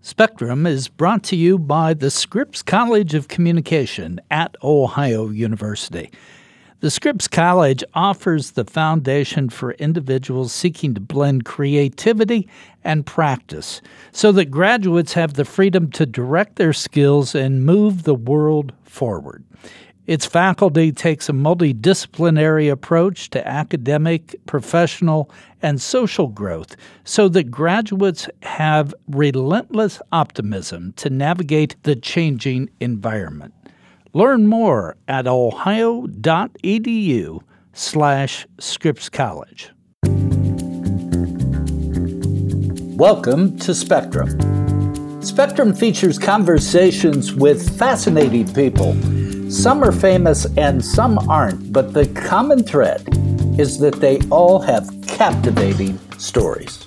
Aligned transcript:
Spectrum 0.00 0.64
is 0.64 0.86
brought 0.86 1.24
to 1.24 1.34
you 1.34 1.58
by 1.58 1.92
the 1.92 2.08
Scripps 2.08 2.62
College 2.62 3.14
of 3.14 3.26
Communication 3.26 4.20
at 4.30 4.54
Ohio 4.62 5.28
University. 5.28 6.08
The 6.78 6.90
Scripps 6.92 7.26
College 7.26 7.82
offers 7.94 8.52
the 8.52 8.64
foundation 8.64 9.48
for 9.48 9.72
individuals 9.72 10.52
seeking 10.52 10.94
to 10.94 11.00
blend 11.00 11.44
creativity 11.44 12.48
and 12.84 13.04
practice 13.04 13.82
so 14.12 14.30
that 14.30 14.52
graduates 14.52 15.14
have 15.14 15.34
the 15.34 15.44
freedom 15.44 15.90
to 15.90 16.06
direct 16.06 16.54
their 16.54 16.72
skills 16.72 17.34
and 17.34 17.66
move 17.66 18.04
the 18.04 18.14
world 18.14 18.72
forward. 18.84 19.42
Its 20.08 20.24
faculty 20.24 20.90
takes 20.90 21.28
a 21.28 21.32
multidisciplinary 21.32 22.72
approach 22.72 23.28
to 23.28 23.46
academic, 23.46 24.40
professional, 24.46 25.30
and 25.60 25.82
social 25.82 26.28
growth 26.28 26.76
so 27.04 27.28
that 27.28 27.50
graduates 27.50 28.26
have 28.40 28.94
relentless 29.10 30.00
optimism 30.10 30.94
to 30.96 31.10
navigate 31.10 31.76
the 31.82 31.94
changing 31.94 32.70
environment. 32.80 33.52
Learn 34.14 34.46
more 34.46 34.96
at 35.08 35.26
ohio.edu 35.26 36.08
slash 37.74 38.46
Scripps 38.58 39.10
College. 39.10 39.72
Welcome 42.96 43.58
to 43.58 43.74
Spectrum. 43.74 44.30
Spectrum 45.22 45.74
features 45.74 46.18
conversations 46.18 47.34
with 47.34 47.78
fascinating 47.78 48.50
people 48.54 48.96
some 49.50 49.82
are 49.82 49.92
famous 49.92 50.46
and 50.56 50.84
some 50.84 51.18
aren't, 51.28 51.72
but 51.72 51.94
the 51.94 52.06
common 52.08 52.62
thread 52.62 53.02
is 53.58 53.78
that 53.78 54.00
they 54.00 54.20
all 54.30 54.60
have 54.60 54.88
captivating 55.06 55.98
stories. 56.18 56.86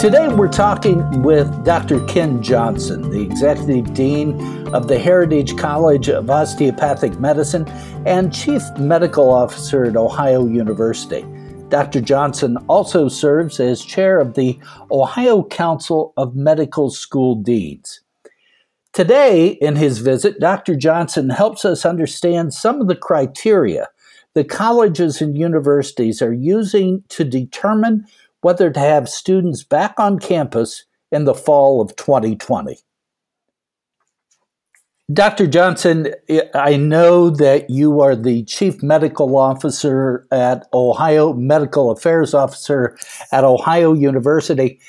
Today 0.00 0.28
we're 0.28 0.48
talking 0.48 1.22
with 1.22 1.64
Dr. 1.64 2.04
Ken 2.06 2.42
Johnson, 2.42 3.10
the 3.10 3.20
Executive 3.20 3.94
Dean 3.94 4.66
of 4.74 4.88
the 4.88 4.98
Heritage 4.98 5.56
College 5.56 6.08
of 6.08 6.28
Osteopathic 6.28 7.20
Medicine 7.20 7.68
and 8.06 8.34
Chief 8.34 8.62
Medical 8.78 9.30
Officer 9.30 9.84
at 9.84 9.96
Ohio 9.96 10.46
University. 10.46 11.24
Dr. 11.68 12.00
Johnson 12.00 12.56
also 12.68 13.08
serves 13.08 13.60
as 13.60 13.84
chair 13.84 14.18
of 14.18 14.34
the 14.34 14.58
Ohio 14.90 15.44
Council 15.44 16.12
of 16.16 16.34
Medical 16.34 16.90
School 16.90 17.36
Deans. 17.36 18.00
Today, 18.92 19.48
in 19.48 19.76
his 19.76 19.98
visit, 19.98 20.40
Dr. 20.40 20.74
Johnson 20.74 21.30
helps 21.30 21.64
us 21.64 21.86
understand 21.86 22.52
some 22.52 22.80
of 22.80 22.88
the 22.88 22.96
criteria 22.96 23.86
the 24.34 24.44
colleges 24.44 25.20
and 25.20 25.36
universities 25.36 26.22
are 26.22 26.32
using 26.32 27.02
to 27.08 27.24
determine 27.24 28.06
whether 28.42 28.70
to 28.70 28.80
have 28.80 29.08
students 29.08 29.64
back 29.64 29.98
on 29.98 30.18
campus 30.18 30.84
in 31.10 31.24
the 31.24 31.34
fall 31.34 31.80
of 31.80 31.96
2020. 31.96 32.78
Dr. 35.12 35.48
Johnson, 35.48 36.14
I 36.54 36.76
know 36.76 37.30
that 37.30 37.68
you 37.68 38.00
are 38.00 38.14
the 38.14 38.44
Chief 38.44 38.80
Medical 38.80 39.36
Officer 39.36 40.24
at 40.30 40.68
Ohio, 40.72 41.32
Medical 41.32 41.90
Affairs 41.90 42.32
Officer 42.32 42.96
at 43.32 43.42
Ohio 43.42 43.92
University 43.92 44.80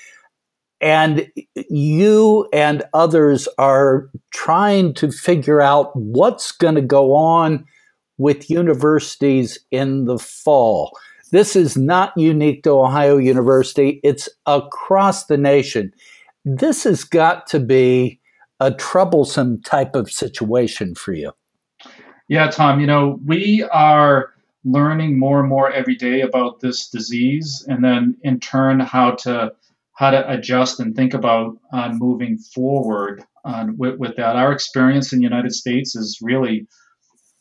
and 0.81 1.31
you 1.69 2.49
and 2.51 2.83
others 2.93 3.47
are 3.57 4.09
trying 4.31 4.93
to 4.95 5.11
figure 5.11 5.61
out 5.61 5.95
what's 5.95 6.51
going 6.51 6.75
to 6.75 6.81
go 6.81 7.13
on 7.13 7.65
with 8.17 8.49
universities 8.49 9.59
in 9.69 10.05
the 10.05 10.17
fall. 10.17 10.97
This 11.31 11.55
is 11.55 11.77
not 11.77 12.13
unique 12.17 12.63
to 12.63 12.71
Ohio 12.71 13.17
University, 13.17 14.01
it's 14.03 14.27
across 14.45 15.25
the 15.25 15.37
nation. 15.37 15.93
This 16.43 16.83
has 16.83 17.03
got 17.03 17.47
to 17.47 17.59
be 17.59 18.19
a 18.59 18.71
troublesome 18.71 19.61
type 19.61 19.95
of 19.95 20.11
situation 20.11 20.95
for 20.95 21.13
you. 21.13 21.31
Yeah, 22.27 22.49
Tom, 22.49 22.79
you 22.79 22.87
know, 22.87 23.19
we 23.25 23.63
are 23.71 24.31
learning 24.63 25.17
more 25.17 25.39
and 25.39 25.49
more 25.49 25.71
every 25.71 25.95
day 25.95 26.21
about 26.21 26.59
this 26.59 26.87
disease, 26.87 27.65
and 27.67 27.83
then 27.83 28.17
in 28.21 28.39
turn, 28.39 28.79
how 28.79 29.11
to 29.11 29.51
how 30.01 30.09
to 30.09 30.31
adjust 30.31 30.79
and 30.79 30.95
think 30.95 31.13
about 31.13 31.55
uh, 31.71 31.89
moving 31.93 32.35
forward 32.55 33.23
uh, 33.45 33.67
with, 33.77 33.99
with 33.99 34.15
that. 34.15 34.35
Our 34.35 34.51
experience 34.51 35.13
in 35.13 35.19
the 35.19 35.23
United 35.23 35.53
States 35.53 35.95
is 35.95 36.17
really 36.23 36.67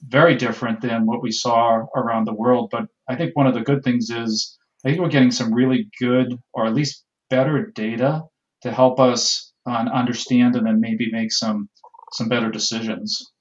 very 0.09 0.34
different 0.34 0.82
than 0.82 1.06
what 1.06 1.22
we 1.22 1.32
saw 1.32 1.87
around 1.97 2.26
the 2.26 2.34
world. 2.34 2.69
But 2.70 2.84
I 3.09 3.16
think 3.16 3.34
one 3.34 3.47
of 3.47 3.54
the 3.54 3.62
good 3.62 3.82
things 3.82 4.10
is 4.10 4.59
I 4.84 4.91
think 4.91 5.00
we're 5.00 5.09
getting 5.09 5.31
some 5.31 5.54
really 5.54 5.88
good, 5.99 6.38
or 6.53 6.66
at 6.66 6.75
least 6.75 7.03
better 7.31 7.72
data 7.75 8.25
to 8.60 8.70
help 8.70 9.00
us 9.00 9.54
uh, 9.66 9.88
understand 9.94 10.54
and 10.54 10.66
then 10.66 10.82
maybe 10.82 11.10
make 11.10 11.32
some 11.32 11.70
some 12.12 12.28
better 12.28 12.50
decisions. 12.50 13.32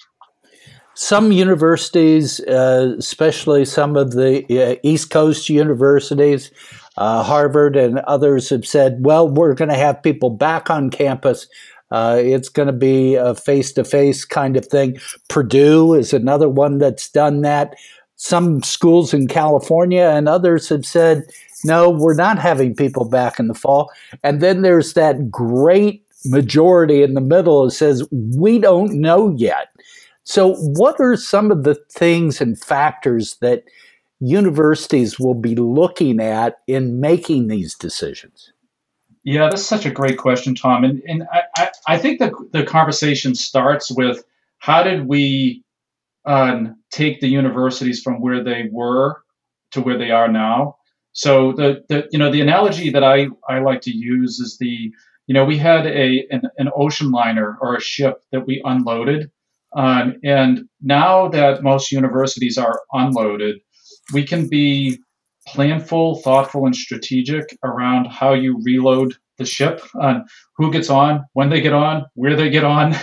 Some 0.93 1.31
universities, 1.33 2.39
uh, 2.41 2.95
especially 2.97 3.65
some 3.65 3.97
of 3.97 4.11
the 4.11 4.45
uh, 4.49 4.75
East 4.83 5.09
Coast 5.09 5.49
universities, 5.49 6.51
uh, 6.97 7.23
Harvard 7.23 7.75
and 7.75 7.99
others 7.99 8.49
have 8.49 8.65
said, 8.65 8.97
well, 8.99 9.27
we're 9.27 9.53
going 9.53 9.69
to 9.69 9.75
have 9.75 10.03
people 10.03 10.29
back 10.29 10.69
on 10.69 10.89
campus. 10.89 11.47
Uh, 11.91 12.19
it's 12.21 12.49
going 12.49 12.67
to 12.67 12.73
be 12.73 13.15
a 13.15 13.33
face 13.33 13.71
to 13.73 13.83
face 13.83 14.25
kind 14.25 14.55
of 14.55 14.65
thing. 14.65 14.97
Purdue 15.27 15.93
is 15.93 16.13
another 16.13 16.49
one 16.49 16.77
that's 16.77 17.09
done 17.09 17.41
that. 17.41 17.75
Some 18.15 18.61
schools 18.63 19.13
in 19.13 19.27
California 19.27 20.03
and 20.03 20.27
others 20.27 20.67
have 20.69 20.85
said, 20.85 21.23
no, 21.63 21.89
we're 21.89 22.15
not 22.15 22.37
having 22.37 22.75
people 22.75 23.05
back 23.05 23.39
in 23.39 23.47
the 23.47 23.53
fall. 23.53 23.91
And 24.23 24.41
then 24.41 24.61
there's 24.61 24.93
that 24.93 25.31
great 25.31 26.03
majority 26.25 27.01
in 27.01 27.13
the 27.13 27.21
middle 27.21 27.65
that 27.65 27.71
says, 27.71 28.07
we 28.11 28.59
don't 28.59 28.93
know 28.93 29.33
yet. 29.37 29.67
So, 30.23 30.55
what 30.57 30.99
are 30.99 31.17
some 31.17 31.49
of 31.49 31.63
the 31.63 31.75
things 31.91 32.39
and 32.39 32.59
factors 32.59 33.37
that 33.37 33.63
universities 34.19 35.19
will 35.19 35.33
be 35.33 35.55
looking 35.55 36.19
at 36.19 36.57
in 36.67 36.99
making 36.99 37.47
these 37.47 37.75
decisions? 37.75 38.51
Yeah, 39.23 39.49
that's 39.49 39.63
such 39.63 39.85
a 39.85 39.91
great 39.91 40.17
question, 40.17 40.55
Tom. 40.55 40.83
And, 40.83 41.01
and 41.07 41.23
I, 41.57 41.69
I 41.87 41.97
think 41.97 42.19
the, 42.19 42.31
the 42.51 42.63
conversation 42.63 43.35
starts 43.35 43.91
with 43.91 44.23
how 44.59 44.83
did 44.83 45.07
we 45.07 45.63
um, 46.25 46.75
take 46.91 47.21
the 47.21 47.27
universities 47.27 48.01
from 48.01 48.21
where 48.21 48.43
they 48.43 48.69
were 48.71 49.23
to 49.71 49.81
where 49.81 49.97
they 49.97 50.11
are 50.11 50.27
now? 50.27 50.77
So 51.11 51.53
the, 51.53 51.83
the 51.89 52.07
you 52.11 52.19
know 52.19 52.31
the 52.31 52.41
analogy 52.41 52.91
that 52.91 53.03
I, 53.03 53.27
I 53.47 53.59
like 53.59 53.81
to 53.81 53.91
use 53.91 54.39
is 54.39 54.57
the 54.57 54.91
you 55.27 55.33
know 55.33 55.43
we 55.43 55.57
had 55.57 55.85
a 55.85 56.25
an, 56.31 56.43
an 56.57 56.69
ocean 56.75 57.11
liner 57.11 57.57
or 57.61 57.75
a 57.75 57.81
ship 57.81 58.21
that 58.31 58.45
we 58.45 58.61
unloaded, 58.63 59.31
um, 59.75 60.15
and 60.23 60.67
now 60.81 61.27
that 61.29 61.63
most 61.63 61.91
universities 61.91 62.57
are 62.57 62.81
unloaded, 62.93 63.59
we 64.13 64.23
can 64.23 64.47
be 64.47 64.99
planful, 65.47 66.21
thoughtful, 66.21 66.65
and 66.65 66.75
strategic 66.75 67.57
around 67.63 68.05
how 68.05 68.33
you 68.33 68.61
reload 68.63 69.15
the 69.37 69.45
ship 69.45 69.81
on 69.99 70.25
who 70.57 70.71
gets 70.71 70.89
on, 70.89 71.25
when 71.33 71.49
they 71.49 71.61
get 71.61 71.73
on, 71.73 72.05
where 72.13 72.35
they 72.35 72.49
get 72.49 72.63
on, 72.65 72.95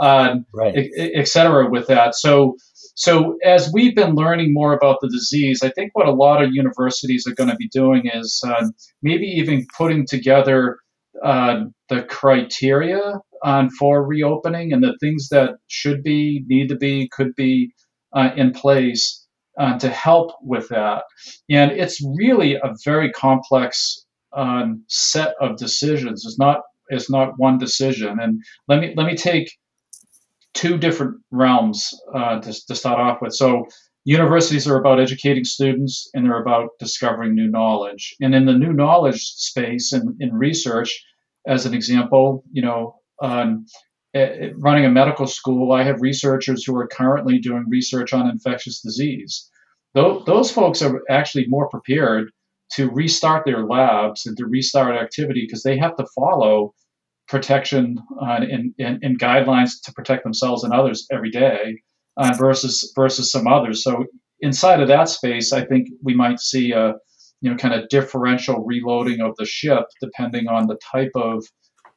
uh, 0.00 0.36
right. 0.54 0.74
et 0.96 1.26
cetera, 1.26 1.68
with 1.68 1.86
that. 1.88 2.14
So, 2.14 2.56
so 2.94 3.36
as 3.42 3.70
we've 3.72 3.96
been 3.96 4.14
learning 4.14 4.52
more 4.52 4.74
about 4.74 4.98
the 5.00 5.08
disease, 5.08 5.62
I 5.62 5.70
think 5.70 5.90
what 5.94 6.06
a 6.06 6.12
lot 6.12 6.42
of 6.42 6.50
universities 6.52 7.26
are 7.26 7.34
going 7.34 7.50
to 7.50 7.56
be 7.56 7.68
doing 7.68 8.02
is 8.12 8.42
uh, 8.46 8.66
maybe 9.02 9.26
even 9.26 9.66
putting 9.76 10.06
together 10.06 10.78
uh, 11.24 11.64
the 11.88 12.02
criteria 12.02 13.14
on 13.42 13.70
for 13.70 14.06
reopening 14.06 14.72
and 14.72 14.82
the 14.82 14.96
things 15.00 15.28
that 15.30 15.54
should 15.68 16.02
be, 16.02 16.44
need 16.46 16.68
to 16.68 16.76
be, 16.76 17.08
could 17.12 17.34
be 17.34 17.72
uh, 18.14 18.30
in 18.36 18.52
place 18.52 19.25
uh, 19.58 19.78
to 19.78 19.88
help 19.88 20.32
with 20.42 20.68
that. 20.68 21.04
And 21.50 21.70
it's 21.72 22.02
really 22.18 22.54
a 22.54 22.74
very 22.84 23.10
complex 23.12 24.04
um, 24.36 24.84
set 24.88 25.34
of 25.40 25.56
decisions. 25.56 26.24
It's 26.24 26.38
not 26.38 26.60
it's 26.88 27.10
not 27.10 27.38
one 27.38 27.58
decision. 27.58 28.18
And 28.20 28.42
let 28.68 28.80
me 28.80 28.94
let 28.96 29.06
me 29.06 29.16
take 29.16 29.50
two 30.54 30.78
different 30.78 31.16
realms 31.30 31.90
uh, 32.14 32.40
to, 32.40 32.66
to 32.66 32.74
start 32.74 32.98
off 32.98 33.18
with. 33.20 33.34
So 33.34 33.66
universities 34.04 34.66
are 34.68 34.78
about 34.78 35.00
educating 35.00 35.44
students 35.44 36.08
and 36.14 36.24
they're 36.24 36.40
about 36.40 36.70
discovering 36.78 37.34
new 37.34 37.48
knowledge. 37.48 38.14
And 38.20 38.34
in 38.34 38.46
the 38.46 38.54
new 38.54 38.72
knowledge 38.72 39.20
space 39.20 39.92
and 39.92 40.14
in 40.20 40.32
research, 40.32 41.04
as 41.46 41.66
an 41.66 41.74
example, 41.74 42.44
you 42.52 42.62
know, 42.62 42.96
um, 43.22 43.66
running 44.56 44.84
a 44.84 44.90
medical 44.90 45.26
school, 45.26 45.72
I 45.72 45.82
have 45.82 46.00
researchers 46.00 46.64
who 46.64 46.76
are 46.76 46.86
currently 46.86 47.38
doing 47.38 47.64
research 47.68 48.12
on 48.12 48.28
infectious 48.28 48.80
disease. 48.80 49.50
Those, 49.94 50.50
folks 50.50 50.82
are 50.82 51.00
actually 51.08 51.46
more 51.48 51.68
prepared 51.68 52.30
to 52.72 52.90
restart 52.90 53.46
their 53.46 53.64
labs 53.64 54.26
and 54.26 54.36
to 54.36 54.46
restart 54.46 54.96
activity 54.96 55.46
because 55.46 55.62
they 55.62 55.78
have 55.78 55.96
to 55.96 56.06
follow 56.14 56.74
protection 57.28 57.98
uh, 58.20 58.40
and, 58.50 58.74
and, 58.78 59.02
and, 59.02 59.18
guidelines 59.18 59.72
to 59.84 59.92
protect 59.92 60.22
themselves 60.22 60.64
and 60.64 60.72
others 60.72 61.06
every 61.10 61.30
day 61.30 61.80
uh, 62.18 62.32
versus 62.38 62.92
versus 62.94 63.32
some 63.32 63.46
others. 63.46 63.82
So 63.82 64.04
inside 64.40 64.80
of 64.80 64.88
that 64.88 65.08
space, 65.08 65.52
I 65.52 65.64
think 65.64 65.88
we 66.02 66.14
might 66.14 66.40
see 66.40 66.72
a 66.72 66.94
you 67.40 67.50
know 67.50 67.56
kind 67.56 67.74
of 67.74 67.88
differential 67.88 68.64
reloading 68.64 69.20
of 69.20 69.34
the 69.36 69.44
ship 69.44 69.84
depending 70.00 70.48
on 70.48 70.66
the 70.66 70.78
type 70.92 71.12
of 71.14 71.44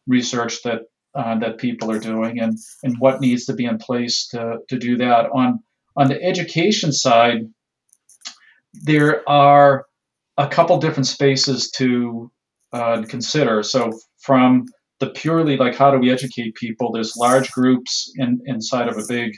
research 0.07 0.61
that 0.63 0.81
uh, 1.19 1.37
that 1.37 1.57
people 1.57 1.91
are 1.91 1.99
doing 1.99 2.39
and 2.39 2.57
and 2.81 2.95
what 2.99 3.19
needs 3.19 3.45
to 3.45 3.53
be 3.53 3.65
in 3.65 3.77
place 3.77 4.27
to 4.29 4.59
to 4.69 4.79
do 4.79 4.95
that. 4.97 5.29
On 5.33 5.59
on 5.97 6.07
the 6.07 6.21
education 6.23 6.93
side 6.93 7.41
there 8.73 9.27
are 9.27 9.85
a 10.37 10.47
couple 10.47 10.77
different 10.77 11.07
spaces 11.07 11.69
to 11.71 12.31
uh, 12.71 13.03
consider. 13.09 13.63
So 13.63 13.91
from 14.19 14.67
the 14.99 15.09
purely 15.09 15.57
like 15.57 15.75
how 15.75 15.91
do 15.91 15.97
we 15.97 16.09
educate 16.11 16.55
people? 16.55 16.91
There's 16.91 17.17
large 17.17 17.51
groups 17.51 18.11
in, 18.15 18.39
inside 18.45 18.87
of 18.87 18.97
a 18.97 19.07
big 19.07 19.33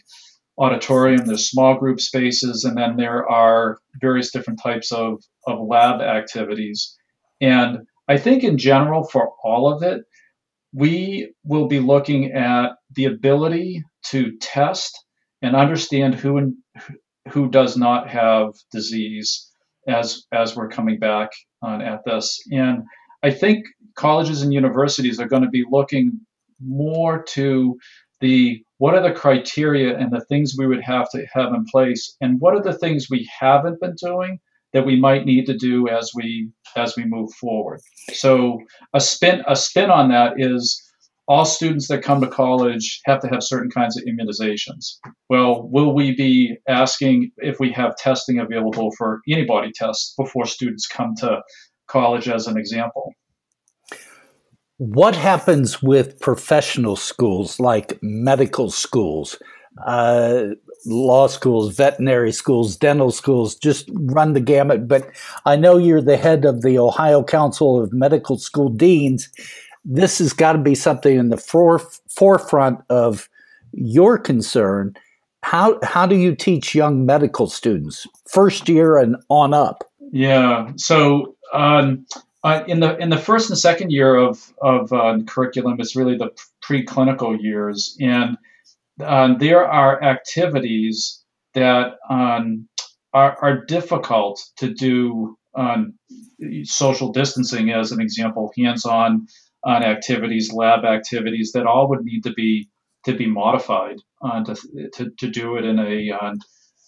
auditorium. 0.59 1.25
There's 1.25 1.49
small 1.49 1.79
group 1.79 1.99
spaces 1.99 2.63
and 2.63 2.77
then 2.77 2.95
there 2.97 3.27
are 3.27 3.79
various 3.99 4.31
different 4.31 4.59
types 4.61 4.91
of, 4.91 5.23
of 5.47 5.59
lab 5.67 6.01
activities. 6.01 6.95
And 7.39 7.79
i 8.07 8.17
think 8.17 8.43
in 8.43 8.57
general 8.57 9.03
for 9.03 9.31
all 9.43 9.71
of 9.71 9.83
it 9.83 10.01
we 10.73 11.33
will 11.44 11.68
be 11.68 11.79
looking 11.79 12.31
at 12.31 12.71
the 12.95 13.06
ability 13.06 13.83
to 14.07 14.38
test 14.39 14.97
and 15.41 15.56
understand 15.56 16.15
who 16.15 16.38
and 16.38 16.56
who 17.29 17.50
does 17.50 17.77
not 17.77 18.09
have 18.09 18.53
disease 18.71 19.50
as 19.88 20.25
as 20.31 20.56
we're 20.56 20.69
coming 20.69 21.00
back 21.00 21.29
on 21.62 21.81
at 21.81 22.01
this. 22.06 22.39
And 22.51 22.83
i 23.23 23.31
think 23.31 23.65
colleges 23.95 24.41
and 24.41 24.53
universities 24.53 25.19
are 25.19 25.27
going 25.27 25.44
to 25.44 25.50
be 25.50 25.65
looking 25.69 26.19
more 26.59 27.24
to 27.24 27.77
the 28.19 28.63
what 28.77 28.94
are 28.95 29.01
the 29.01 29.13
criteria 29.13 29.97
and 29.97 30.12
the 30.12 30.25
things 30.25 30.56
we 30.57 30.67
would 30.67 30.83
have 30.83 31.09
to 31.12 31.25
have 31.33 31.53
in 31.53 31.65
place 31.65 32.15
and 32.21 32.39
what 32.39 32.56
are 32.56 32.62
the 32.62 32.77
things 32.77 33.07
we 33.09 33.27
haven't 33.39 33.79
been 33.79 33.95
doing 34.01 34.39
that 34.73 34.85
we 34.85 35.00
might 35.00 35.25
need 35.25 35.45
to 35.45 35.57
do 35.57 35.88
as 35.88 36.12
we 36.15 36.50
as 36.75 36.95
we 36.95 37.06
move 37.06 37.31
forward. 37.33 37.79
So 38.13 38.59
a 38.94 39.00
spin 39.00 39.44
a 39.47 39.56
spin 39.56 39.89
on 39.89 40.09
that 40.09 40.33
is 40.38 40.81
all 41.27 41.45
students 41.45 41.88
that 41.88 42.03
come 42.03 42.19
to 42.19 42.27
college 42.27 43.00
have 43.06 43.19
to 43.21 43.27
have 43.27 43.44
certain 43.44 43.69
kinds 43.69 43.97
of 43.97 44.03
immunizations. 44.03 44.95
Well 45.29 45.68
will 45.69 45.94
we 45.94 46.15
be 46.15 46.57
asking 46.68 47.31
if 47.38 47.59
we 47.59 47.71
have 47.73 47.95
testing 47.95 48.39
available 48.39 48.91
for 48.97 49.21
antibody 49.29 49.71
tests 49.73 50.13
before 50.18 50.45
students 50.45 50.88
come 50.88 51.15
to 51.19 51.41
college 51.88 52.27
as 52.29 52.47
an 52.47 52.57
example? 52.57 53.13
What 54.77 55.15
happens 55.15 55.83
with 55.83 56.19
professional 56.19 56.95
schools 56.95 57.59
like 57.59 58.00
medical 58.01 58.71
schools, 58.71 59.38
uh, 59.85 60.45
law 60.85 61.27
schools, 61.27 61.75
veterinary 61.75 62.31
schools, 62.31 62.75
dental 62.75 63.11
schools? 63.11 63.55
Just 63.55 63.89
run 63.93 64.33
the 64.33 64.39
gamut. 64.39 64.87
But 64.87 65.09
I 65.45 65.55
know 65.55 65.77
you're 65.77 66.01
the 66.01 66.17
head 66.17 66.45
of 66.45 66.61
the 66.61 66.77
Ohio 66.77 67.23
Council 67.23 67.81
of 67.81 67.93
Medical 67.93 68.37
School 68.37 68.69
Deans. 68.69 69.29
This 69.83 70.19
has 70.19 70.33
got 70.33 70.53
to 70.53 70.59
be 70.59 70.75
something 70.75 71.17
in 71.17 71.29
the 71.29 71.37
for- 71.37 71.81
forefront 72.09 72.79
of 72.89 73.29
your 73.73 74.17
concern. 74.17 74.95
How 75.43 75.79
how 75.83 76.05
do 76.05 76.15
you 76.15 76.35
teach 76.35 76.75
young 76.75 77.05
medical 77.05 77.47
students, 77.47 78.05
first 78.27 78.69
year 78.69 78.97
and 78.97 79.15
on 79.29 79.53
up? 79.53 79.83
Yeah. 80.11 80.71
So 80.75 81.35
um, 81.53 82.05
uh, 82.43 82.63
in 82.67 82.79
the 82.79 82.97
in 82.97 83.09
the 83.09 83.17
first 83.17 83.49
and 83.49 83.57
second 83.57 83.91
year 83.91 84.15
of 84.15 84.53
of 84.61 84.91
uh, 84.93 85.19
curriculum 85.27 85.79
is 85.79 85.95
really 85.95 86.17
the 86.17 86.31
preclinical 86.63 87.41
years, 87.41 87.97
and 87.99 88.37
uh, 89.01 89.38
there 89.38 89.65
are 89.68 90.01
activities 90.03 91.24
that 91.53 91.95
um, 92.09 92.68
are, 93.13 93.38
are 93.42 93.65
difficult 93.65 94.42
to 94.57 94.74
do 94.74 95.38
on 95.53 95.94
social 96.63 97.12
distancing, 97.12 97.71
as 97.71 97.92
an 97.92 98.00
example, 98.00 98.51
hands-on 98.57 99.27
on 99.63 99.83
activities, 99.83 100.51
lab 100.53 100.86
activities 100.86 101.51
that 101.53 101.65
all 101.65 101.89
would 101.89 102.03
need 102.03 102.24
to 102.24 102.33
be 102.33 102.69
to 103.03 103.15
be 103.15 103.27
modified 103.27 103.98
uh, 104.21 104.44
to, 104.44 104.56
to, 104.94 105.12
to 105.18 105.27
do 105.30 105.57
it 105.57 105.65
in 105.65 105.80
a 105.80 106.12
uh, 106.12 106.33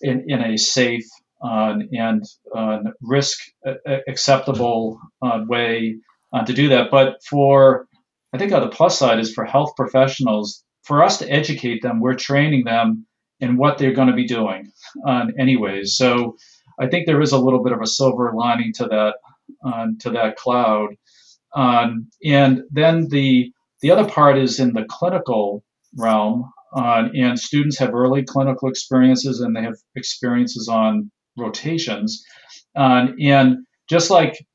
in, 0.01 0.25
in 0.27 0.41
a 0.41 0.57
safe 0.57 1.05
uh, 1.43 1.75
and 1.91 2.23
uh, 2.55 2.79
risk 3.01 3.37
acceptable 4.07 4.99
uh, 5.21 5.41
way 5.47 5.97
to 6.45 6.53
do 6.53 6.69
that. 6.69 6.89
But 6.89 7.17
for, 7.29 7.87
I 8.33 8.37
think 8.37 8.51
on 8.53 8.61
the 8.61 8.69
plus 8.69 8.97
side 8.97 9.19
is 9.19 9.33
for 9.33 9.45
health 9.45 9.75
professionals, 9.75 10.63
for 10.83 11.03
us 11.03 11.17
to 11.19 11.29
educate 11.29 11.81
them, 11.81 11.99
we're 11.99 12.15
training 12.15 12.65
them 12.65 13.05
in 13.39 13.57
what 13.57 13.77
they're 13.77 13.93
going 13.93 14.07
to 14.07 14.13
be 14.13 14.27
doing 14.27 14.71
anyways. 15.39 15.95
So 15.95 16.35
I 16.79 16.87
think 16.87 17.05
there 17.05 17.21
is 17.21 17.31
a 17.31 17.37
little 17.37 17.63
bit 17.63 17.73
of 17.73 17.81
a 17.81 17.87
silver 17.87 18.33
lining 18.35 18.73
to 18.75 18.85
that 18.87 19.15
to 19.99 20.09
that 20.11 20.35
cloud. 20.37 20.89
Um, 21.55 22.09
and 22.25 22.63
then 22.71 23.07
the 23.09 23.51
the 23.81 23.91
other 23.91 24.09
part 24.09 24.37
is 24.37 24.59
in 24.59 24.73
the 24.73 24.85
clinical 24.85 25.63
realm, 25.97 26.49
uh, 26.75 27.09
and 27.15 27.37
students 27.37 27.77
have 27.79 27.93
early 27.93 28.23
clinical 28.23 28.69
experiences 28.69 29.41
and 29.41 29.55
they 29.55 29.61
have 29.61 29.75
experiences 29.95 30.67
on 30.67 31.11
rotations. 31.37 32.23
Uh, 32.75 33.07
and 33.21 33.57
just 33.89 34.09
like 34.09 34.45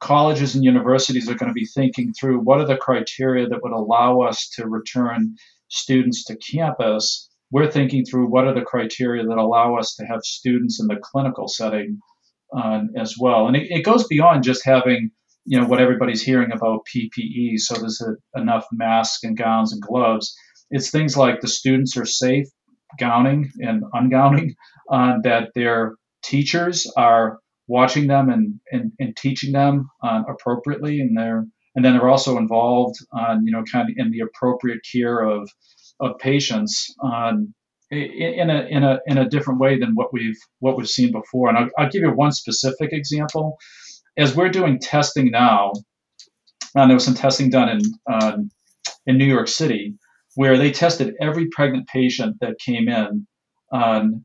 colleges 0.00 0.54
and 0.54 0.64
universities 0.64 1.28
are 1.28 1.34
going 1.34 1.50
to 1.50 1.54
be 1.54 1.66
thinking 1.66 2.12
through 2.12 2.38
what 2.38 2.60
are 2.60 2.66
the 2.66 2.76
criteria 2.76 3.48
that 3.48 3.62
would 3.62 3.72
allow 3.72 4.20
us 4.20 4.48
to 4.50 4.68
return 4.68 5.34
students 5.68 6.24
to 6.24 6.36
campus, 6.36 7.28
we're 7.50 7.70
thinking 7.70 8.04
through 8.04 8.26
what 8.26 8.46
are 8.46 8.54
the 8.54 8.62
criteria 8.62 9.24
that 9.24 9.38
allow 9.38 9.76
us 9.76 9.94
to 9.96 10.04
have 10.04 10.20
students 10.22 10.80
in 10.80 10.86
the 10.86 10.96
clinical 11.02 11.48
setting 11.48 11.98
uh, 12.56 12.82
as 12.96 13.16
well. 13.18 13.46
And 13.46 13.56
it, 13.56 13.68
it, 13.70 13.84
goes 13.84 14.06
beyond 14.06 14.44
just 14.44 14.64
having, 14.64 15.10
you 15.44 15.60
know, 15.60 15.66
what 15.66 15.80
everybody's 15.80 16.22
hearing 16.22 16.52
about 16.52 16.86
PPE. 16.94 17.58
So 17.58 17.74
there's 17.74 18.00
a, 18.00 18.40
enough 18.40 18.66
masks 18.72 19.22
and 19.22 19.36
gowns 19.36 19.72
and 19.72 19.82
gloves. 19.82 20.34
It's 20.70 20.90
things 20.90 21.16
like 21.16 21.40
the 21.40 21.48
students 21.48 21.96
are 21.96 22.06
safe 22.06 22.46
gowning 22.98 23.50
and 23.58 23.82
ungowning, 23.94 24.54
uh, 24.90 25.14
that 25.22 25.50
they're 25.54 25.96
teachers 26.22 26.90
are 26.96 27.38
watching 27.68 28.06
them 28.06 28.30
and, 28.30 28.60
and, 28.72 28.92
and 28.98 29.16
teaching 29.16 29.52
them 29.52 29.88
uh, 30.02 30.22
appropriately 30.28 31.00
and 31.00 31.16
they're 31.16 31.46
and 31.76 31.84
then 31.84 31.92
they're 31.92 32.08
also 32.08 32.38
involved 32.38 32.96
on 33.12 33.44
you 33.44 33.52
know 33.52 33.62
kind 33.70 33.88
of 33.88 33.94
in 33.96 34.10
the 34.10 34.20
appropriate 34.20 34.80
care 34.90 35.20
of 35.20 35.48
of 36.00 36.18
patients 36.18 36.92
um, 37.04 37.54
in 37.90 38.50
a 38.50 38.66
in 38.68 38.82
a 38.82 38.98
in 39.06 39.18
a 39.18 39.28
different 39.28 39.60
way 39.60 39.78
than 39.78 39.94
what 39.94 40.12
we've 40.12 40.38
what 40.58 40.76
we've 40.76 40.88
seen 40.88 41.12
before 41.12 41.48
and 41.48 41.58
I'll, 41.58 41.68
I'll 41.78 41.90
give 41.90 42.02
you 42.02 42.10
one 42.10 42.32
specific 42.32 42.92
example 42.92 43.56
as 44.16 44.34
we're 44.34 44.48
doing 44.48 44.80
testing 44.80 45.30
now 45.30 45.72
and 46.74 46.90
there 46.90 46.96
was 46.96 47.04
some 47.04 47.14
testing 47.14 47.50
done 47.50 47.68
in 47.68 47.80
um, 48.12 48.50
in 49.06 49.18
New 49.18 49.26
York 49.26 49.48
City 49.48 49.94
where 50.34 50.58
they 50.58 50.70
tested 50.70 51.14
every 51.20 51.46
pregnant 51.48 51.86
patient 51.86 52.36
that 52.40 52.58
came 52.58 52.88
in 52.88 53.26
um, 53.72 54.24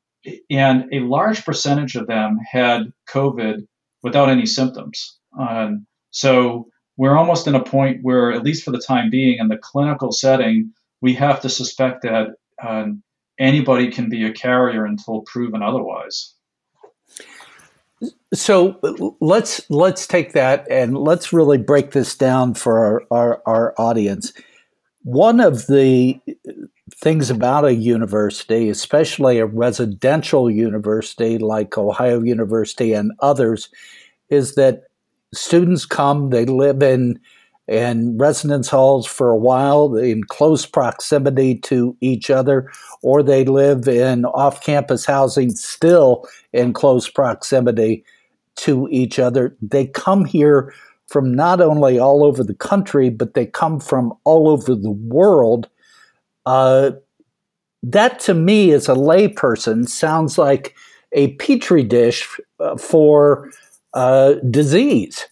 and 0.49 0.85
a 0.91 0.99
large 0.99 1.45
percentage 1.45 1.95
of 1.95 2.07
them 2.07 2.37
had 2.49 2.91
COVID 3.09 3.65
without 4.03 4.29
any 4.29 4.45
symptoms. 4.45 5.17
Um, 5.39 5.87
so 6.11 6.67
we're 7.01 7.17
almost 7.17 7.47
in 7.47 7.55
a 7.55 7.63
point 7.63 7.97
where, 8.03 8.31
at 8.31 8.43
least 8.43 8.63
for 8.63 8.69
the 8.69 8.77
time 8.79 9.09
being, 9.09 9.39
in 9.39 9.47
the 9.47 9.57
clinical 9.57 10.11
setting, 10.11 10.71
we 11.01 11.15
have 11.15 11.41
to 11.41 11.49
suspect 11.49 12.03
that 12.03 12.35
um, 12.61 13.01
anybody 13.39 13.89
can 13.89 14.07
be 14.07 14.23
a 14.23 14.31
carrier 14.31 14.85
until 14.85 15.21
proven 15.21 15.63
otherwise. 15.63 16.35
So 18.35 18.79
let's 19.19 19.67
let's 19.71 20.05
take 20.05 20.33
that 20.33 20.67
and 20.69 20.95
let's 20.95 21.33
really 21.33 21.57
break 21.57 21.89
this 21.89 22.15
down 22.15 22.53
for 22.53 22.77
our, 22.77 23.03
our, 23.09 23.41
our 23.47 23.73
audience. 23.79 24.31
One 25.01 25.39
of 25.39 25.65
the 25.65 26.21
things 26.93 27.31
about 27.31 27.65
a 27.65 27.73
university, 27.73 28.69
especially 28.69 29.39
a 29.39 29.47
residential 29.47 30.51
university 30.51 31.39
like 31.39 31.79
Ohio 31.79 32.21
University 32.21 32.93
and 32.93 33.11
others, 33.21 33.69
is 34.29 34.53
that 34.53 34.83
students 35.33 35.85
come, 35.85 36.29
they 36.29 36.45
live 36.45 36.81
in 36.83 37.19
in 37.67 38.17
residence 38.17 38.67
halls 38.67 39.07
for 39.07 39.29
a 39.29 39.37
while 39.37 39.95
in 39.95 40.23
close 40.25 40.65
proximity 40.65 41.55
to 41.55 41.95
each 42.01 42.29
other, 42.29 42.69
or 43.01 43.23
they 43.23 43.45
live 43.45 43.87
in 43.87 44.25
off 44.25 44.61
campus 44.63 45.05
housing 45.05 45.51
still 45.51 46.27
in 46.51 46.73
close 46.73 47.07
proximity 47.07 48.03
to 48.57 48.89
each 48.91 49.19
other. 49.19 49.55
They 49.61 49.87
come 49.87 50.25
here 50.25 50.73
from 51.07 51.33
not 51.33 51.61
only 51.61 51.97
all 51.97 52.25
over 52.25 52.43
the 52.43 52.55
country, 52.55 53.09
but 53.09 53.35
they 53.35 53.45
come 53.45 53.79
from 53.79 54.13
all 54.25 54.49
over 54.49 54.75
the 54.75 54.91
world 54.91 55.69
uh, 56.45 56.91
that 57.83 58.19
to 58.21 58.33
me, 58.33 58.71
as 58.71 58.87
a 58.87 58.93
layperson, 58.93 59.87
sounds 59.87 60.37
like 60.37 60.75
a 61.13 61.33
petri 61.35 61.83
dish 61.83 62.27
uh, 62.59 62.77
for 62.77 63.49
uh, 63.93 64.33
disease. 64.49 65.27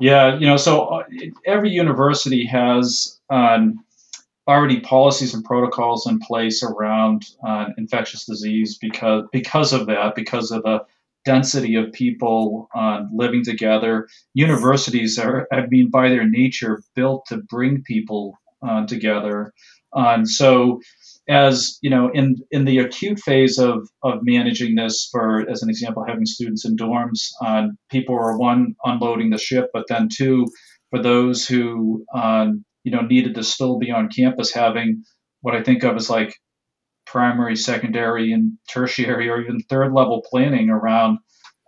Yeah, 0.00 0.38
you 0.38 0.46
know, 0.46 0.56
so 0.56 0.86
uh, 0.86 1.04
every 1.46 1.70
university 1.70 2.44
has 2.46 3.20
um, 3.30 3.84
already 4.48 4.80
policies 4.80 5.34
and 5.34 5.44
protocols 5.44 6.06
in 6.06 6.18
place 6.18 6.62
around 6.62 7.26
uh, 7.46 7.66
infectious 7.78 8.24
disease 8.24 8.78
because 8.78 9.24
because 9.32 9.72
of 9.72 9.86
that, 9.86 10.14
because 10.14 10.50
of 10.50 10.62
the 10.64 10.84
density 11.24 11.74
of 11.76 11.92
people 11.92 12.68
uh, 12.74 13.02
living 13.12 13.44
together. 13.44 14.08
Universities 14.34 15.18
are, 15.18 15.46
I 15.52 15.66
mean, 15.66 15.90
by 15.90 16.08
their 16.08 16.28
nature, 16.28 16.82
built 16.94 17.26
to 17.26 17.38
bring 17.38 17.82
people 17.82 18.38
uh, 18.62 18.86
together. 18.86 19.52
And 19.94 20.28
so, 20.28 20.80
as 21.28 21.78
you 21.82 21.90
know, 21.90 22.10
in 22.12 22.36
in 22.50 22.64
the 22.64 22.78
acute 22.78 23.20
phase 23.20 23.58
of 23.58 23.88
of 24.02 24.20
managing 24.22 24.74
this, 24.74 25.08
for 25.10 25.48
as 25.48 25.62
an 25.62 25.70
example, 25.70 26.04
having 26.06 26.26
students 26.26 26.64
in 26.64 26.76
dorms, 26.76 27.28
uh, 27.44 27.68
people 27.90 28.14
are 28.14 28.38
one 28.38 28.74
unloading 28.84 29.30
the 29.30 29.38
ship, 29.38 29.70
but 29.72 29.84
then 29.88 30.08
two, 30.14 30.46
for 30.90 31.00
those 31.00 31.46
who 31.46 32.04
um, 32.14 32.64
you 32.84 32.92
know 32.92 33.02
needed 33.02 33.34
to 33.36 33.44
still 33.44 33.78
be 33.78 33.90
on 33.90 34.08
campus, 34.08 34.52
having 34.52 35.04
what 35.40 35.54
I 35.54 35.62
think 35.62 35.84
of 35.84 35.96
as 35.96 36.10
like 36.10 36.34
primary, 37.06 37.56
secondary, 37.56 38.32
and 38.32 38.58
tertiary, 38.68 39.28
or 39.28 39.40
even 39.40 39.60
third 39.60 39.92
level 39.92 40.24
planning 40.28 40.70
around 40.70 41.18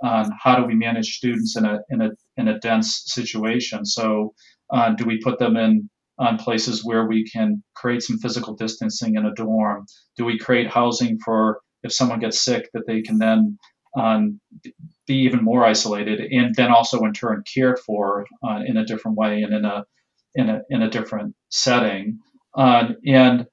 um, 0.03 0.31
how 0.43 0.57
do 0.57 0.65
we 0.65 0.75
manage 0.75 1.17
students 1.17 1.57
in 1.57 1.65
a 1.65 1.79
in 1.91 2.01
a 2.03 2.11
in 2.37 2.49
a 2.49 2.59
dense 2.59 3.03
situation. 3.07 3.85
So, 3.85 4.35
uh, 4.73 4.91
do 4.95 5.05
we 5.05 5.21
put 5.23 5.39
them 5.39 5.57
in 5.57 5.89
on 6.19 6.39
places 6.39 6.85
where 6.85 7.07
we 7.07 7.29
can 7.29 7.63
create 7.75 8.03
some 8.03 8.19
physical 8.19 8.55
distancing 8.55 9.17
in 9.17 9.27
a 9.27 9.35
dorm? 9.35 9.87
Do 10.17 10.25
we 10.25 10.39
create 10.39 10.69
housing 10.69 11.19
for 11.25 11.61
if 11.83 11.93
someone 11.93 12.21
gets 12.21 12.43
sick 12.43 12.71
that 12.73 12.87
they 12.87 13.03
can 13.03 13.19
then 13.19 13.59
um, 13.97 14.41
be 15.07 15.17
even 15.17 15.45
more 15.45 15.65
isolated 15.65 16.21
and 16.21 16.55
then 16.55 16.71
also 16.71 17.01
in 17.01 17.13
turn 17.13 17.43
cared 17.53 17.79
for 17.79 18.27
uh, 18.43 18.61
in 18.67 18.77
a 18.77 18.85
different 18.85 19.17
way 19.17 19.43
and 19.43 19.55
in 19.55 19.65
a 19.65 19.85
in 20.35 20.49
a 20.51 20.63
in 20.71 20.83
a 20.83 20.91
different 20.91 21.35
setting. 21.51 22.19
Uh, 22.57 22.93
and 23.07 23.47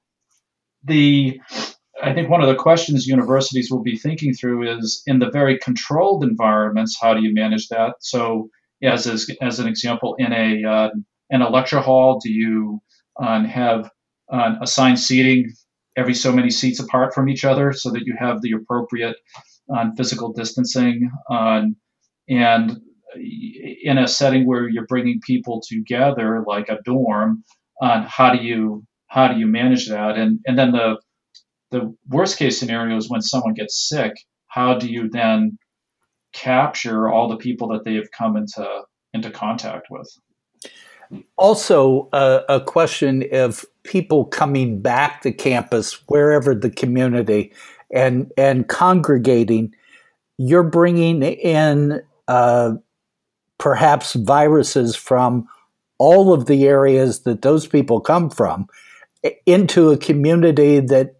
the 0.84 1.40
I 2.02 2.12
think 2.12 2.28
one 2.28 2.42
of 2.42 2.48
the 2.48 2.56
questions 2.56 3.06
universities 3.06 3.70
will 3.70 3.82
be 3.82 3.96
thinking 3.96 4.34
through 4.34 4.76
is 4.76 5.02
in 5.06 5.20
the 5.20 5.30
very 5.30 5.58
controlled 5.58 6.24
environments, 6.24 6.98
how 7.00 7.14
do 7.14 7.22
you 7.22 7.32
manage 7.32 7.68
that? 7.68 7.94
So, 8.00 8.48
as 8.82 9.06
as, 9.06 9.30
as 9.40 9.60
an 9.60 9.68
example, 9.68 10.16
in 10.18 10.32
a 10.32 10.64
uh, 10.68 10.88
in 11.32 11.42
a 11.42 11.50
lecture 11.50 11.80
hall, 11.80 12.20
do 12.22 12.30
you 12.30 12.80
um, 13.20 13.44
have 13.44 13.90
uh, 14.32 14.54
assigned 14.60 15.00
seating 15.00 15.50
every 15.96 16.14
so 16.14 16.32
many 16.32 16.50
seats 16.50 16.78
apart 16.78 17.12
from 17.14 17.28
each 17.28 17.44
other 17.44 17.72
so 17.72 17.90
that 17.90 18.06
you 18.06 18.14
have 18.18 18.40
the 18.40 18.52
appropriate 18.52 19.16
um, 19.74 19.96
physical 19.96 20.32
distancing? 20.32 21.10
Um, 21.28 21.74
and 22.28 22.78
in 23.82 23.98
a 23.98 24.06
setting 24.06 24.46
where 24.46 24.68
you're 24.68 24.86
bringing 24.86 25.20
people 25.26 25.60
together, 25.66 26.44
like 26.46 26.68
a 26.68 26.78
dorm, 26.84 27.42
how 27.80 28.32
do 28.32 28.42
you 28.42 28.84
how 29.08 29.28
do 29.28 29.38
you 29.38 29.46
manage 29.46 29.88
that? 29.88 30.16
And 30.16 30.38
and 30.46 30.58
then 30.58 30.72
the 30.72 30.96
the 31.70 31.94
worst 32.08 32.38
case 32.38 32.58
scenario 32.58 32.96
is 32.96 33.10
when 33.10 33.22
someone 33.22 33.54
gets 33.54 33.88
sick. 33.88 34.12
How 34.48 34.78
do 34.78 34.86
you 34.86 35.08
then 35.10 35.58
capture 36.32 37.08
all 37.08 37.28
the 37.28 37.36
people 37.36 37.68
that 37.68 37.84
they 37.84 37.94
have 37.94 38.10
come 38.16 38.36
into 38.36 38.66
into 39.14 39.30
contact 39.30 39.88
with? 39.90 40.08
Also, 41.36 42.08
uh, 42.12 42.42
a 42.48 42.60
question 42.60 43.24
of 43.32 43.64
people 43.82 44.24
coming 44.24 44.80
back 44.80 45.22
to 45.22 45.32
campus, 45.32 46.02
wherever 46.08 46.54
the 46.54 46.70
community, 46.70 47.52
and 47.92 48.30
and 48.36 48.68
congregating. 48.68 49.74
You're 50.38 50.62
bringing 50.62 51.22
in 51.22 52.02
uh, 52.26 52.74
perhaps 53.58 54.14
viruses 54.14 54.96
from 54.96 55.46
all 55.98 56.32
of 56.32 56.46
the 56.46 56.66
areas 56.66 57.20
that 57.20 57.42
those 57.42 57.66
people 57.66 58.00
come 58.00 58.28
from 58.28 58.66
into 59.46 59.90
a 59.90 59.96
community 59.96 60.80
that 60.80 61.14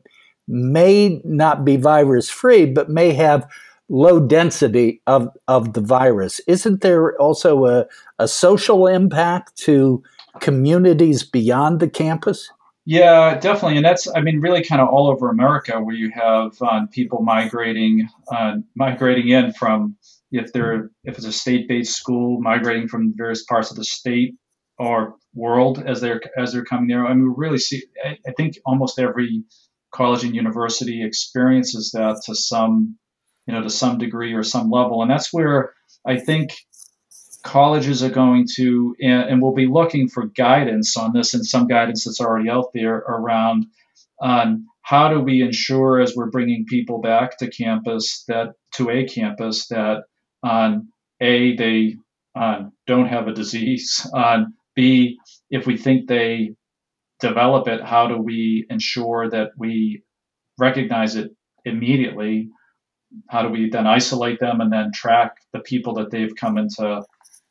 may 0.48 1.20
not 1.24 1.64
be 1.64 1.76
virus 1.76 2.28
free, 2.28 2.66
but 2.66 2.90
may 2.90 3.12
have 3.12 3.48
low 3.88 4.20
density 4.20 5.02
of, 5.06 5.28
of 5.48 5.74
the 5.74 5.80
virus. 5.80 6.40
Isn't 6.46 6.80
there 6.80 7.16
also 7.20 7.66
a, 7.66 7.86
a 8.18 8.28
social 8.28 8.86
impact 8.86 9.56
to 9.58 10.02
communities 10.40 11.22
beyond 11.24 11.80
the 11.80 11.88
campus? 11.88 12.50
Yeah, 12.84 13.38
definitely, 13.38 13.76
and 13.76 13.86
that's 13.86 14.08
I 14.12 14.20
mean 14.22 14.40
really 14.40 14.64
kind 14.64 14.80
of 14.80 14.88
all 14.88 15.08
over 15.08 15.30
America 15.30 15.80
where 15.80 15.94
you 15.94 16.10
have 16.14 16.60
um, 16.62 16.88
people 16.88 17.22
migrating 17.22 18.08
uh, 18.32 18.56
migrating 18.74 19.28
in 19.28 19.52
from 19.52 19.96
if 20.32 20.52
they're 20.52 20.90
if 21.04 21.16
it's 21.16 21.26
a 21.26 21.32
state-based 21.32 21.94
school 21.94 22.40
migrating 22.40 22.88
from 22.88 23.14
various 23.16 23.44
parts 23.44 23.70
of 23.70 23.76
the 23.76 23.84
state 23.84 24.34
or 24.78 25.14
world 25.32 25.80
as 25.86 26.00
they're 26.00 26.20
as 26.36 26.52
they're 26.52 26.64
coming 26.64 26.88
there. 26.88 27.06
I 27.06 27.14
mean, 27.14 27.28
we 27.28 27.34
really 27.36 27.58
see. 27.58 27.84
I, 28.04 28.18
I 28.26 28.32
think 28.36 28.58
almost 28.66 28.98
every 28.98 29.44
college 29.92 30.24
and 30.24 30.34
university 30.34 31.04
experiences 31.04 31.92
that 31.92 32.20
to 32.26 32.34
some, 32.34 32.98
you 33.46 33.54
know, 33.54 33.62
to 33.62 33.70
some 33.70 33.98
degree 33.98 34.34
or 34.34 34.42
some 34.42 34.70
level. 34.70 35.02
And 35.02 35.10
that's 35.10 35.32
where 35.32 35.74
I 36.06 36.18
think 36.18 36.54
colleges 37.42 38.02
are 38.02 38.10
going 38.10 38.46
to, 38.54 38.94
and, 39.00 39.22
and 39.28 39.42
we'll 39.42 39.54
be 39.54 39.66
looking 39.66 40.08
for 40.08 40.26
guidance 40.26 40.96
on 40.96 41.12
this 41.12 41.34
and 41.34 41.44
some 41.44 41.66
guidance 41.66 42.04
that's 42.04 42.20
already 42.20 42.48
out 42.48 42.72
there 42.72 42.96
around 42.96 43.66
um, 44.20 44.66
how 44.82 45.08
do 45.08 45.20
we 45.20 45.42
ensure 45.42 46.00
as 46.00 46.14
we're 46.14 46.30
bringing 46.30 46.64
people 46.66 47.00
back 47.00 47.38
to 47.38 47.50
campus 47.50 48.24
that 48.28 48.54
to 48.74 48.90
a 48.90 49.04
campus 49.04 49.66
that 49.68 50.04
on 50.42 50.72
um, 50.74 50.92
a 51.20 51.56
they 51.56 51.96
don't 52.86 53.08
have 53.08 53.28
a 53.28 53.32
disease 53.32 54.08
on 54.14 54.54
b 54.74 55.18
if 55.50 55.66
we 55.66 55.76
think 55.76 56.08
they 56.08 56.54
develop 57.22 57.68
it, 57.68 57.82
how 57.82 58.08
do 58.08 58.18
we 58.18 58.66
ensure 58.68 59.30
that 59.30 59.52
we 59.56 60.02
recognize 60.58 61.14
it 61.14 61.30
immediately? 61.64 62.50
How 63.28 63.42
do 63.42 63.48
we 63.48 63.68
then 63.68 63.86
isolate 63.86 64.40
them 64.40 64.60
and 64.60 64.72
then 64.72 64.90
track 64.92 65.32
the 65.52 65.60
people 65.60 65.94
that 65.94 66.10
they've 66.10 66.34
come 66.34 66.58
into 66.58 67.02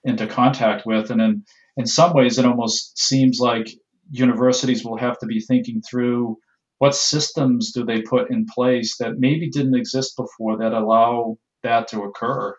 into 0.03 0.27
contact 0.27 0.85
with? 0.85 1.11
And 1.11 1.21
in 1.21 1.43
in 1.77 1.85
some 1.85 2.13
ways, 2.13 2.37
it 2.37 2.45
almost 2.45 2.97
seems 2.99 3.39
like 3.39 3.69
universities 4.11 4.83
will 4.83 4.97
have 4.97 5.17
to 5.19 5.25
be 5.25 5.39
thinking 5.39 5.81
through 5.81 6.37
what 6.79 6.95
systems 6.95 7.71
do 7.71 7.85
they 7.85 8.01
put 8.01 8.31
in 8.31 8.45
place 8.53 8.97
that 8.97 9.19
maybe 9.19 9.49
didn't 9.49 9.75
exist 9.75 10.17
before 10.17 10.57
that 10.57 10.73
allow 10.73 11.37
that 11.63 11.87
to 11.87 12.01
occur. 12.01 12.55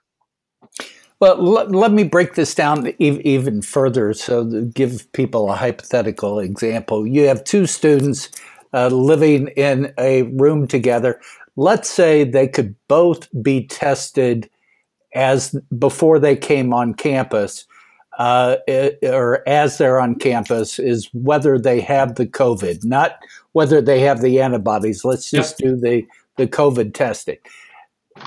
Well, 1.19 1.37
let, 1.37 1.71
let 1.71 1.93
me 1.93 2.05
break 2.05 2.35
this 2.35 2.55
down 2.55 2.93
even 2.99 3.63
further. 3.63 4.13
So, 4.13 4.45
give 4.75 5.11
people 5.13 5.51
a 5.51 5.57
hypothetical 5.57 6.41
example, 6.41 7.07
you 7.07 7.29
have 7.29 7.45
two 7.45 7.67
students 7.67 8.29
uh, 8.73 8.89
living 8.89 9.49
in 9.49 9.93
a 9.99 10.23
room 10.23 10.67
together. 10.67 11.21
Let's 11.57 11.91
say 11.91 12.25
they 12.25 12.49
could 12.49 12.75
both 12.89 13.29
be 13.43 13.67
tested 13.67 14.49
as 15.15 15.55
before 15.79 16.19
they 16.19 16.37
came 16.37 16.73
on 16.73 16.95
campus, 16.95 17.67
uh, 18.19 18.57
or 19.03 19.47
as 19.49 19.79
they're 19.79 20.01
on 20.01 20.15
campus, 20.15 20.79
is 20.79 21.11
whether 21.13 21.59
they 21.59 21.81
have 21.81 22.15
the 22.15 22.27
COVID, 22.27 22.85
not 22.85 23.19
whether 23.53 23.83
they 23.83 24.01
have 24.01 24.23
the 24.23 24.41
antibodies. 24.41 25.05
Let's 25.05 25.31
just 25.31 25.59
do 25.59 25.77
the 25.77 26.07
the 26.37 26.47
COVID 26.47 26.95
testing. 26.95 27.37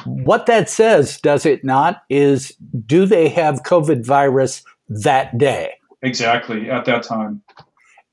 What 0.06 0.46
that 0.46 0.70
says, 0.70 1.20
does 1.20 1.46
it 1.46 1.64
not, 1.64 2.04
is 2.10 2.56
do 2.86 3.06
they 3.06 3.30
have 3.30 3.64
COVID 3.64 4.06
virus 4.06 4.64
that 4.90 5.38
day? 5.38 5.74
Exactly, 6.02 6.70
at 6.70 6.86
that 6.86 7.04
time. 7.04 7.42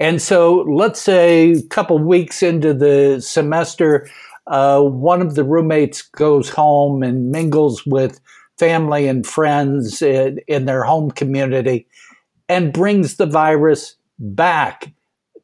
And 0.01 0.21
so 0.21 0.67
let's 0.69 1.01
say 1.01 1.53
a 1.53 1.63
couple 1.63 1.99
weeks 1.99 2.43
into 2.43 2.75
the 2.75 3.21
semester, 3.21 4.09
uh, 4.47 4.81
one 4.81 5.23
of 5.23 5.35
the 5.35 5.45
roommates 5.45 6.03
goes 6.03 6.49
home 6.49 7.03
and 7.03 7.31
mingles 7.31 7.85
with 7.87 8.21
family 8.59 9.09
and 9.09 9.27
friends 9.27 10.03
in, 10.03 10.39
in 10.47 10.65
their 10.67 10.85
home 10.85 11.11
community 11.11 11.87
and 12.49 12.73
brings 12.73 13.17
the 13.17 13.27
virus 13.27 13.97
back 14.19 14.93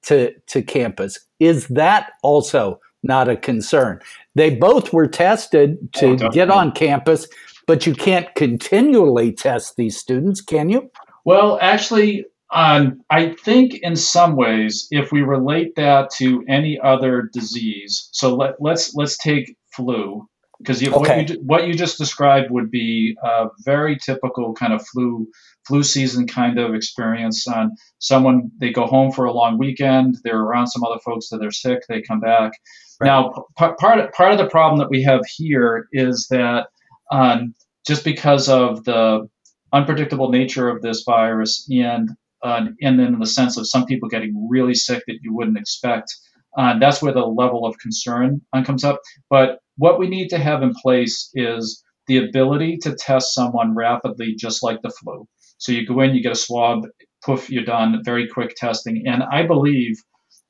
to, 0.02 0.32
to 0.46 0.62
campus. 0.62 1.18
Is 1.40 1.66
that 1.68 2.12
also 2.22 2.80
not 3.02 3.28
a 3.28 3.36
concern? 3.36 4.00
They 4.34 4.54
both 4.54 4.92
were 4.92 5.06
tested 5.06 5.92
to 5.94 6.16
oh, 6.20 6.28
get 6.30 6.50
on 6.50 6.72
campus, 6.72 7.28
but 7.66 7.86
you 7.86 7.94
can't 7.94 8.32
continually 8.34 9.32
test 9.32 9.76
these 9.76 9.96
students, 9.96 10.40
can 10.40 10.68
you? 10.68 10.90
Well, 11.24 11.58
actually, 11.60 12.24
um, 12.50 13.02
I 13.10 13.34
think 13.34 13.74
in 13.82 13.94
some 13.96 14.36
ways, 14.36 14.88
if 14.90 15.12
we 15.12 15.22
relate 15.22 15.74
that 15.76 16.10
to 16.16 16.44
any 16.48 16.78
other 16.80 17.28
disease, 17.32 18.08
so 18.12 18.34
let, 18.34 18.54
let's 18.60 18.94
let's 18.94 19.18
take 19.18 19.56
flu 19.72 20.26
because 20.58 20.82
okay. 20.82 20.90
what, 20.90 21.28
you, 21.28 21.42
what 21.44 21.66
you 21.68 21.74
just 21.74 21.98
described 21.98 22.50
would 22.50 22.70
be 22.70 23.16
a 23.22 23.46
very 23.64 23.96
typical 23.96 24.54
kind 24.54 24.72
of 24.72 24.84
flu 24.86 25.28
flu 25.66 25.82
season 25.82 26.26
kind 26.26 26.58
of 26.58 26.74
experience 26.74 27.46
on 27.46 27.70
someone 27.98 28.50
they 28.58 28.70
go 28.70 28.86
home 28.86 29.12
for 29.12 29.26
a 29.26 29.32
long 29.32 29.58
weekend 29.58 30.16
they're 30.24 30.40
around 30.40 30.66
some 30.66 30.82
other 30.82 30.98
folks 31.04 31.28
that 31.28 31.38
they're 31.38 31.50
sick 31.50 31.80
they 31.88 32.02
come 32.02 32.20
back 32.20 32.52
right. 33.00 33.06
now 33.06 33.30
p- 33.58 33.74
part, 33.78 34.00
of, 34.00 34.10
part 34.12 34.32
of 34.32 34.38
the 34.38 34.48
problem 34.48 34.78
that 34.78 34.90
we 34.90 35.02
have 35.02 35.20
here 35.36 35.86
is 35.92 36.26
that 36.30 36.68
um, 37.12 37.54
just 37.86 38.04
because 38.04 38.48
of 38.48 38.84
the 38.84 39.28
unpredictable 39.72 40.30
nature 40.30 40.68
of 40.68 40.82
this 40.82 41.04
virus 41.04 41.66
and 41.70 42.10
uh, 42.42 42.66
and 42.82 42.98
then 42.98 43.14
in 43.14 43.18
the 43.18 43.26
sense 43.26 43.56
of 43.56 43.68
some 43.68 43.84
people 43.86 44.08
getting 44.08 44.48
really 44.50 44.74
sick 44.74 45.02
that 45.06 45.18
you 45.22 45.34
wouldn't 45.34 45.58
expect 45.58 46.14
uh, 46.56 46.78
that's 46.78 47.02
where 47.02 47.12
the 47.12 47.20
level 47.20 47.66
of 47.66 47.78
concern 47.78 48.40
uh, 48.52 48.62
comes 48.62 48.84
up 48.84 48.98
but 49.30 49.58
what 49.76 49.98
we 49.98 50.08
need 50.08 50.28
to 50.28 50.38
have 50.38 50.62
in 50.62 50.72
place 50.82 51.30
is 51.34 51.82
the 52.08 52.18
ability 52.18 52.78
to 52.78 52.96
test 52.96 53.32
someone 53.34 53.74
rapidly, 53.74 54.34
just 54.34 54.62
like 54.62 54.82
the 54.82 54.90
flu. 54.90 55.26
So 55.58 55.72
you 55.72 55.86
go 55.86 56.00
in, 56.00 56.14
you 56.14 56.22
get 56.22 56.32
a 56.32 56.36
swab, 56.36 56.86
poof, 57.24 57.48
you're 57.50 57.64
done. 57.64 58.00
Very 58.04 58.26
quick 58.26 58.54
testing, 58.56 59.04
and 59.06 59.22
I 59.22 59.46
believe 59.46 59.96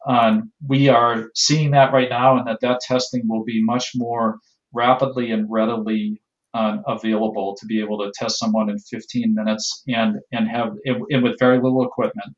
um, 0.07 0.53
we 0.67 0.89
are 0.89 1.29
seeing 1.35 1.73
that 1.73 1.93
right 1.93 2.09
now, 2.09 2.39
and 2.39 2.47
that 2.47 2.61
that 2.63 2.81
testing 2.81 3.23
will 3.29 3.45
be 3.45 3.63
much 3.63 3.91
more 3.95 4.39
rapidly 4.73 5.31
and 5.31 5.47
readily 5.51 6.21
uh, 6.59 6.79
available 6.87 7.57
to 7.59 7.67
be 7.67 7.81
able 7.81 7.99
to 7.99 8.13
test 8.15 8.39
someone 8.39 8.69
in 8.69 8.79
15 8.79 9.35
minutes 9.35 9.83
and 9.89 10.17
and 10.33 10.49
have 10.49 10.73
and 10.85 11.23
with 11.23 11.39
very 11.39 11.57
little 11.57 11.85
equipment 11.85 12.35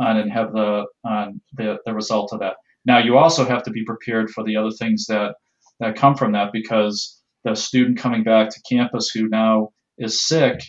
uh, 0.00 0.06
and 0.06 0.32
have 0.32 0.52
the, 0.52 0.84
uh, 1.08 1.26
the 1.54 1.78
the 1.84 1.94
result 1.94 2.32
of 2.32 2.40
that. 2.40 2.56
Now 2.84 2.98
you 2.98 3.16
also 3.16 3.44
have 3.44 3.62
to 3.64 3.70
be 3.70 3.84
prepared 3.84 4.30
for 4.30 4.44
the 4.44 4.56
other 4.56 4.70
things 4.70 5.06
that 5.06 5.34
that 5.80 5.96
come 5.96 6.14
from 6.14 6.32
that 6.32 6.52
because 6.52 7.22
the 7.44 7.54
student 7.54 7.98
coming 7.98 8.24
back 8.24 8.50
to 8.50 8.62
campus 8.68 9.10
who 9.10 9.28
now 9.28 9.68
is 9.98 10.26
sick 10.26 10.60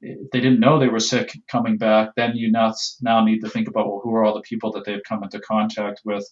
they 0.00 0.40
didn't 0.40 0.60
know 0.60 0.78
they 0.78 0.88
were 0.88 1.00
sick 1.00 1.32
coming 1.50 1.76
back, 1.76 2.10
then 2.16 2.36
you 2.36 2.50
now, 2.50 2.72
now 3.00 3.24
need 3.24 3.40
to 3.40 3.48
think 3.48 3.68
about 3.68 3.88
well, 3.88 4.00
who 4.02 4.14
are 4.14 4.24
all 4.24 4.34
the 4.34 4.42
people 4.42 4.70
that 4.72 4.84
they've 4.84 5.02
come 5.08 5.24
into 5.24 5.40
contact 5.40 6.00
with, 6.04 6.24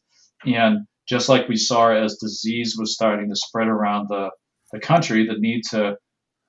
and 0.44 0.86
just 1.08 1.28
like 1.28 1.48
we 1.48 1.56
saw 1.56 1.90
as 1.90 2.16
disease 2.16 2.76
was 2.78 2.94
starting 2.94 3.28
to 3.28 3.36
spread 3.36 3.68
around 3.68 4.08
the, 4.08 4.30
the 4.72 4.78
country, 4.78 5.26
the 5.26 5.38
need 5.38 5.62
to 5.70 5.96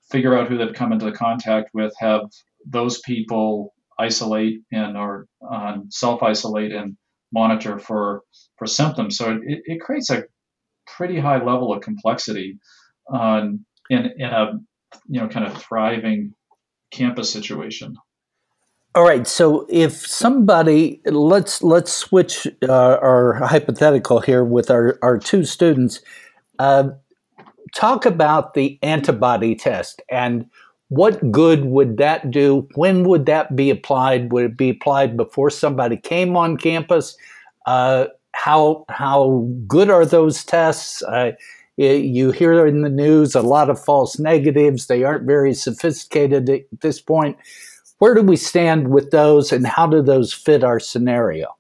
figure 0.10 0.38
out 0.38 0.48
who 0.48 0.58
they've 0.58 0.74
come 0.74 0.92
into 0.92 1.12
contact 1.12 1.70
with, 1.74 1.94
have 2.00 2.22
those 2.66 3.00
people 3.02 3.74
isolate 4.00 4.62
and 4.72 4.98
or 4.98 5.28
um, 5.50 5.86
self 5.90 6.24
isolate 6.24 6.72
and 6.72 6.98
monitor 7.34 7.80
for 7.80 8.22
for 8.58 8.68
symptoms. 8.68 9.18
So 9.18 9.40
it, 9.44 9.62
it 9.66 9.82
creates 9.82 10.10
a 10.10 10.24
pretty 10.86 11.20
high 11.20 11.44
level 11.44 11.74
of 11.74 11.82
complexity 11.82 12.58
um, 13.14 13.66
in 13.90 14.12
in 14.18 14.30
a 14.30 14.54
you 15.08 15.20
know 15.20 15.28
kind 15.28 15.46
of 15.46 15.62
thriving 15.62 16.34
campus 16.92 17.32
situation. 17.32 17.96
All 18.96 19.04
right. 19.04 19.28
So 19.28 19.68
if 19.70 19.94
somebody 20.08 21.02
let's 21.06 21.62
let's 21.62 21.94
switch 21.94 22.48
uh, 22.68 22.98
our 23.02 23.34
hypothetical 23.34 24.22
here 24.22 24.44
with 24.44 24.72
our 24.72 24.98
our 25.02 25.18
two 25.18 25.44
students. 25.44 26.02
Uh, 26.60 26.90
talk 27.74 28.06
about 28.06 28.54
the 28.54 28.80
antibody 28.82 29.56
test 29.56 30.02
and 30.10 30.50
what 30.90 31.32
good 31.32 31.66
would 31.66 31.98
that 31.98 32.32
do? 32.32 32.68
When 32.76 33.04
would 33.04 33.26
that 33.26 33.56
be 33.56 33.70
applied? 33.70 34.32
Would 34.32 34.46
it 34.46 34.58
be 34.58 34.70
applied 34.70 35.18
before 35.18 35.50
somebody 35.50 35.98
came 35.98 36.38
on 36.38 36.58
campus? 36.58 37.18
Uh, 37.66 38.08
how 38.32 38.86
how 38.90 39.48
good 39.68 39.90
are 39.90 40.06
those 40.06 40.46
tests? 40.46 41.02
Uh, 41.04 41.32
you 41.76 42.32
hear 42.32 42.66
in 42.66 42.82
the 42.82 42.90
news 42.90 43.36
a 43.36 43.42
lot 43.42 43.70
of 43.70 43.84
false 43.84 44.18
negatives. 44.18 44.88
They 44.88 45.04
aren't 45.04 45.26
very 45.26 45.54
sophisticated 45.54 46.50
at 46.50 46.62
this 46.82 47.02
point. 47.02 47.38
Where 48.00 48.16
do 48.16 48.22
we 48.22 48.38
stand 48.38 48.90
with 48.90 49.12
those, 49.12 49.52
and 49.52 49.68
how 49.68 49.88
do 49.88 50.02
those 50.02 50.34
fit 50.34 50.64
our 50.64 50.80
scenario? 50.80 51.56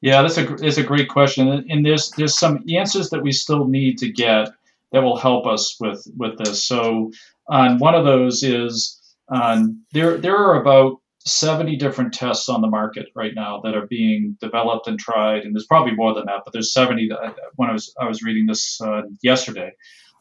Yeah, 0.00 0.22
that's 0.22 0.38
a 0.38 0.44
that's 0.56 0.78
a 0.78 0.82
great 0.82 1.08
question, 1.08 1.48
and 1.68 1.84
there's 1.84 2.10
there's 2.12 2.38
some 2.38 2.64
answers 2.74 3.10
that 3.10 3.22
we 3.22 3.32
still 3.32 3.66
need 3.66 3.98
to 3.98 4.10
get 4.10 4.48
that 4.92 5.02
will 5.02 5.16
help 5.16 5.46
us 5.46 5.76
with 5.80 6.04
with 6.16 6.38
this. 6.38 6.66
So, 6.66 7.10
um, 7.50 7.78
one 7.78 7.94
of 7.94 8.04
those 8.04 8.42
is 8.42 9.00
um, 9.32 9.84
there 9.92 10.16
there 10.18 10.36
are 10.36 10.60
about 10.60 10.96
70 11.26 11.76
different 11.76 12.14
tests 12.14 12.48
on 12.48 12.62
the 12.62 12.68
market 12.68 13.06
right 13.14 13.32
now 13.34 13.60
that 13.62 13.74
are 13.74 13.86
being 13.86 14.36
developed 14.40 14.86
and 14.86 14.98
tried, 14.98 15.42
and 15.42 15.54
there's 15.54 15.66
probably 15.66 15.94
more 15.94 16.14
than 16.14 16.26
that, 16.26 16.42
but 16.44 16.52
there's 16.52 16.72
70 16.72 17.08
that, 17.08 17.34
when 17.56 17.68
I 17.68 17.72
was 17.72 17.94
I 18.00 18.06
was 18.06 18.22
reading 18.22 18.46
this 18.46 18.80
uh, 18.80 19.02
yesterday. 19.22 19.72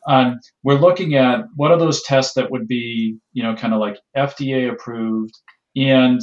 Um, 0.07 0.39
we're 0.63 0.79
looking 0.79 1.15
at 1.15 1.41
what 1.55 1.71
are 1.71 1.77
those 1.77 2.03
tests 2.03 2.33
that 2.35 2.51
would 2.51 2.67
be, 2.67 3.17
you 3.33 3.43
know, 3.43 3.55
kind 3.55 3.73
of 3.73 3.79
like 3.79 3.97
FDA 4.15 4.71
approved 4.71 5.33
and 5.75 6.21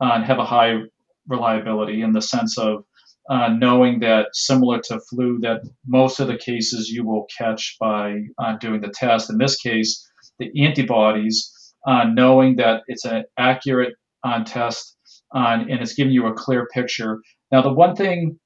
uh, 0.00 0.22
have 0.22 0.38
a 0.38 0.44
high 0.44 0.78
reliability 1.26 2.00
in 2.00 2.12
the 2.12 2.22
sense 2.22 2.58
of 2.58 2.84
uh, 3.28 3.48
knowing 3.48 4.00
that 4.00 4.28
similar 4.32 4.80
to 4.80 5.00
flu, 5.00 5.38
that 5.40 5.62
most 5.86 6.20
of 6.20 6.28
the 6.28 6.36
cases 6.36 6.88
you 6.88 7.04
will 7.04 7.26
catch 7.36 7.76
by 7.78 8.22
uh, 8.38 8.56
doing 8.56 8.80
the 8.80 8.88
test. 8.88 9.30
In 9.30 9.38
this 9.38 9.56
case, 9.56 10.08
the 10.38 10.50
antibodies, 10.64 11.74
uh, 11.86 12.04
knowing 12.04 12.56
that 12.56 12.82
it's 12.86 13.04
an 13.04 13.24
accurate 13.36 13.94
on 14.24 14.44
test 14.44 14.96
on, 15.32 15.70
and 15.70 15.80
it's 15.80 15.94
giving 15.94 16.12
you 16.12 16.26
a 16.26 16.34
clear 16.34 16.66
picture. 16.72 17.20
Now, 17.52 17.62
the 17.62 17.72
one 17.72 17.94
thing 17.94 18.38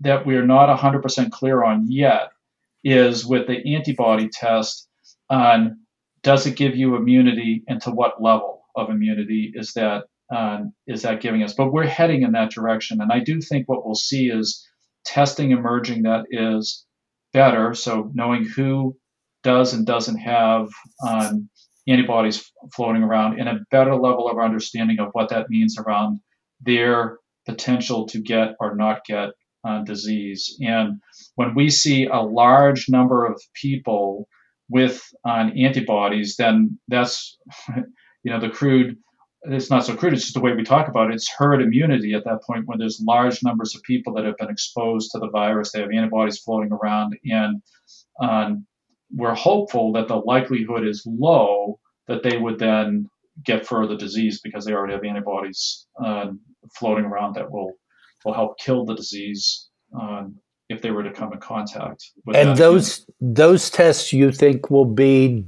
that 0.00 0.26
we're 0.26 0.46
not 0.46 0.76
100% 0.76 1.30
clear 1.30 1.62
on 1.62 1.86
yet 1.88 2.30
is 2.84 3.24
with 3.24 3.46
the 3.46 3.74
antibody 3.74 4.28
test 4.28 4.88
on 5.30 5.78
does 6.22 6.46
it 6.46 6.56
give 6.56 6.76
you 6.76 6.96
immunity 6.96 7.62
and 7.68 7.80
to 7.82 7.90
what 7.90 8.22
level 8.22 8.62
of 8.76 8.90
immunity 8.90 9.52
is 9.54 9.72
that 9.74 10.04
uh, 10.32 10.60
is 10.86 11.02
that 11.02 11.20
giving 11.20 11.42
us? 11.42 11.54
But 11.54 11.72
we're 11.72 11.86
heading 11.86 12.22
in 12.22 12.32
that 12.32 12.50
direction, 12.50 13.00
and 13.00 13.12
I 13.12 13.20
do 13.20 13.40
think 13.40 13.68
what 13.68 13.84
we'll 13.84 13.94
see 13.94 14.28
is 14.28 14.66
testing 15.04 15.50
emerging 15.50 16.02
that 16.02 16.24
is 16.30 16.84
better. 17.32 17.74
So 17.74 18.10
knowing 18.14 18.44
who 18.44 18.96
does 19.42 19.74
and 19.74 19.86
doesn't 19.86 20.18
have 20.18 20.68
um, 21.06 21.48
antibodies 21.88 22.50
floating 22.74 23.02
around 23.02 23.40
and 23.40 23.48
a 23.48 23.60
better 23.70 23.94
level 23.94 24.28
of 24.28 24.38
understanding 24.38 24.98
of 25.00 25.08
what 25.12 25.30
that 25.30 25.50
means 25.50 25.76
around 25.78 26.20
their 26.60 27.18
potential 27.46 28.06
to 28.06 28.20
get 28.20 28.54
or 28.60 28.76
not 28.76 29.04
get 29.04 29.30
uh, 29.64 29.82
disease. 29.82 30.56
And 30.60 31.00
when 31.34 31.54
we 31.54 31.70
see 31.70 32.06
a 32.06 32.20
large 32.20 32.86
number 32.88 33.24
of 33.24 33.40
people 33.60 34.28
with 34.68 35.02
uh, 35.24 35.50
antibodies, 35.56 36.36
then 36.36 36.78
that's 36.88 37.38
you 38.24 38.30
know 38.30 38.40
the 38.40 38.50
crude. 38.50 38.96
It's 39.44 39.70
not 39.70 39.84
so 39.84 39.96
crude. 39.96 40.12
It's 40.12 40.22
just 40.22 40.34
the 40.34 40.40
way 40.40 40.54
we 40.54 40.62
talk 40.62 40.88
about 40.88 41.10
it. 41.10 41.14
It's 41.14 41.30
herd 41.30 41.62
immunity 41.62 42.14
at 42.14 42.24
that 42.24 42.42
point 42.44 42.66
when 42.66 42.78
there's 42.78 43.00
large 43.00 43.42
numbers 43.42 43.74
of 43.74 43.82
people 43.82 44.14
that 44.14 44.24
have 44.24 44.36
been 44.36 44.50
exposed 44.50 45.10
to 45.12 45.18
the 45.18 45.30
virus. 45.30 45.72
They 45.72 45.80
have 45.80 45.90
antibodies 45.90 46.38
floating 46.38 46.72
around, 46.72 47.18
and 47.24 47.60
um, 48.20 48.66
we're 49.10 49.34
hopeful 49.34 49.92
that 49.92 50.08
the 50.08 50.16
likelihood 50.16 50.86
is 50.86 51.02
low 51.06 51.80
that 52.06 52.22
they 52.22 52.36
would 52.36 52.58
then 52.58 53.08
get 53.44 53.66
further 53.66 53.96
disease 53.96 54.40
because 54.40 54.64
they 54.64 54.72
already 54.72 54.92
have 54.92 55.04
antibodies 55.04 55.86
uh, 56.04 56.30
floating 56.78 57.04
around 57.04 57.34
that 57.34 57.50
will 57.50 57.72
will 58.24 58.34
help 58.34 58.58
kill 58.58 58.84
the 58.84 58.94
disease 58.94 59.68
um, 60.00 60.36
if 60.72 60.82
they 60.82 60.90
were 60.90 61.02
to 61.02 61.12
come 61.12 61.32
in 61.32 61.38
contact 61.38 62.10
with 62.24 62.36
and 62.36 62.56
those 62.56 63.06
those 63.20 63.70
tests 63.70 64.12
you 64.12 64.32
think 64.32 64.70
will 64.70 64.84
be 64.84 65.44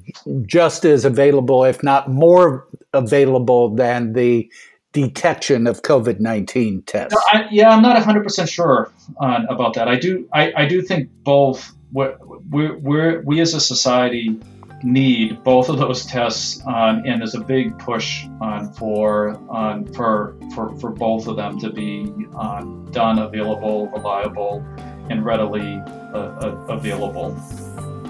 just 0.47 0.85
as 0.85 1.05
available 1.05 1.65
if 1.65 1.83
not 1.83 2.11
more 2.11 2.67
available 2.93 3.75
than 3.75 4.13
the 4.13 4.51
detection 4.93 5.67
of 5.67 5.83
covid-19 5.83 6.87
tests? 6.87 7.17
I, 7.33 7.49
yeah 7.51 7.71
i'm 7.71 7.83
not 7.83 8.01
100% 8.01 8.49
sure 8.49 8.93
uh, 9.21 9.41
about 9.49 9.75
that. 9.75 9.89
I 9.89 9.97
do 9.97 10.29
I, 10.33 10.53
I 10.57 10.67
do 10.67 10.83
think 10.83 11.11
both 11.23 11.75
we're, 11.93 12.17
we're, 12.51 13.21
we're, 13.21 13.41
as 13.41 13.55
a 13.55 13.61
society 13.61 14.37
need 14.83 15.43
both 15.45 15.69
of 15.69 15.79
those 15.79 16.05
tests, 16.05 16.61
um, 16.67 17.03
and 17.07 17.21
there's 17.21 17.35
a 17.35 17.41
big 17.41 17.79
push 17.79 18.27
um, 18.41 18.73
for, 18.75 19.31
um, 19.55 19.87
for 19.95 20.37
for 20.55 20.77
for 20.79 20.91
both 20.91 21.27
of 21.27 21.37
them 21.37 21.59
to 21.61 21.71
be 21.71 22.13
um, 22.37 22.87
done, 22.91 23.19
available, 23.19 23.87
reliable, 23.89 24.65
and 25.11 25.25
readily 25.25 25.83
uh, 26.13 26.19
uh, 26.19 26.67
available. 26.69 27.37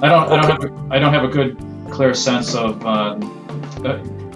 I 0.02 0.08
don't 0.08 0.30
I 0.30 0.40
don't 0.40 0.50
have 0.50 0.64
a, 0.64 0.94
I 0.94 0.98
don't 0.98 1.12
have 1.12 1.24
a 1.24 1.28
good 1.28 1.56
clear 1.90 2.14
sense 2.14 2.54
of 2.54 2.84
uh, 2.84 3.16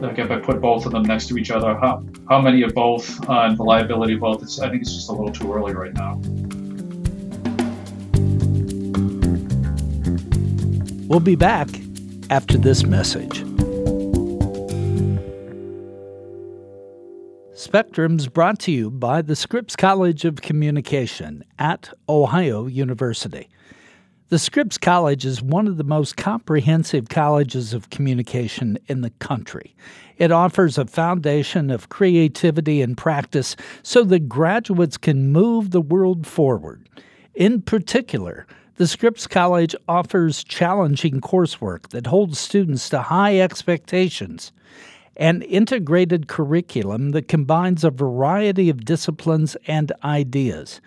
like 0.01 0.19
if 0.19 0.31
I 0.31 0.39
put 0.39 0.61
both 0.61 0.87
of 0.87 0.93
them 0.93 1.03
next 1.03 1.29
to 1.29 1.39
each 1.39 1.51
other, 1.51 1.75
how 1.75 2.05
how 2.29 2.41
many 2.41 2.63
of 2.63 2.75
both 2.75 3.29
uh, 3.29 3.47
and 3.49 3.59
liability 3.59 4.15
of 4.15 4.21
both. 4.21 4.61
I 4.61 4.71
think 4.71 4.83
it's 4.83 4.95
just 4.95 5.09
a 5.09 5.13
little 5.13 5.33
too 5.33 5.53
early 5.53 5.75
right 5.75 5.95
now. 5.95 6.21
We'll 11.09 11.21
be 11.21 11.37
back 11.37 11.69
after 12.31 12.59
this 12.59 12.85
message. 12.85 13.48
Spectrum's 17.69 18.29
brought 18.29 18.59
to 18.61 18.73
you 18.73 18.91
by 18.91 19.21
the 19.21 19.37
Scripps 19.37 19.77
College 19.77 20.25
of 20.25 20.41
Communication 20.41 21.45
at 21.59 21.91
Ohio 22.09 22.67
University. 22.67 23.51
The 24.31 24.39
Scripps 24.39 24.79
College 24.79 25.27
is 25.27 25.43
one 25.43 25.67
of 25.67 25.77
the 25.77 25.85
most 25.85 26.17
comprehensive 26.17 27.11
colleges 27.11 27.75
of 27.75 27.91
communication 27.91 28.79
in 28.87 29.03
the 29.03 29.11
country. 29.11 29.77
It 30.17 30.33
offers 30.33 30.79
a 30.79 30.87
foundation 30.87 31.71
of 31.71 31.91
creativity 31.91 32.81
and 32.81 32.97
practice 32.97 33.55
so 33.83 34.03
that 34.05 34.31
graduates 34.31 34.97
can 34.97 35.31
move 35.31 35.71
the 35.71 35.83
world 35.83 36.27
forward. 36.27 36.89
In 37.35 37.61
particular, 37.61 38.47
the 38.77 38.87
Scripps 38.87 39.27
College 39.27 39.77
offers 39.87 40.43
challenging 40.43 41.21
coursework 41.21 41.91
that 41.91 42.07
holds 42.07 42.39
students 42.39 42.89
to 42.89 43.03
high 43.03 43.39
expectations, 43.39 44.53
an 45.19 45.43
integrated 45.43 46.29
curriculum 46.29 47.11
that 47.11 47.29
combines 47.29 47.83
a 47.83 47.91
variety 47.91 48.71
of 48.71 48.85
disciplines 48.85 49.57
and 49.67 49.93
ideas, 50.05 50.81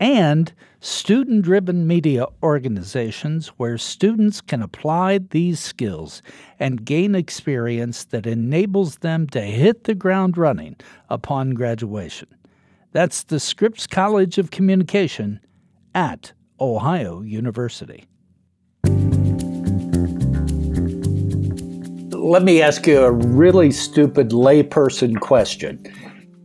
and 0.00 0.52
student 0.80 1.42
driven 1.42 1.86
media 1.86 2.26
organizations 2.42 3.48
where 3.58 3.78
students 3.78 4.40
can 4.40 4.62
apply 4.62 5.18
these 5.18 5.60
skills 5.60 6.22
and 6.58 6.84
gain 6.84 7.14
experience 7.14 8.04
that 8.06 8.26
enables 8.26 8.98
them 8.98 9.26
to 9.26 9.40
hit 9.40 9.84
the 9.84 9.94
ground 9.94 10.36
running 10.36 10.76
upon 11.08 11.50
graduation. 11.50 12.28
That's 12.92 13.24
the 13.24 13.40
Scripps 13.40 13.86
College 13.86 14.38
of 14.38 14.50
Communication 14.50 15.40
at 15.94 16.32
Ohio 16.60 17.20
University. 17.20 18.06
Let 22.24 22.42
me 22.42 22.62
ask 22.62 22.86
you 22.86 23.02
a 23.02 23.12
really 23.12 23.70
stupid 23.70 24.30
layperson 24.30 25.20
question. 25.20 25.84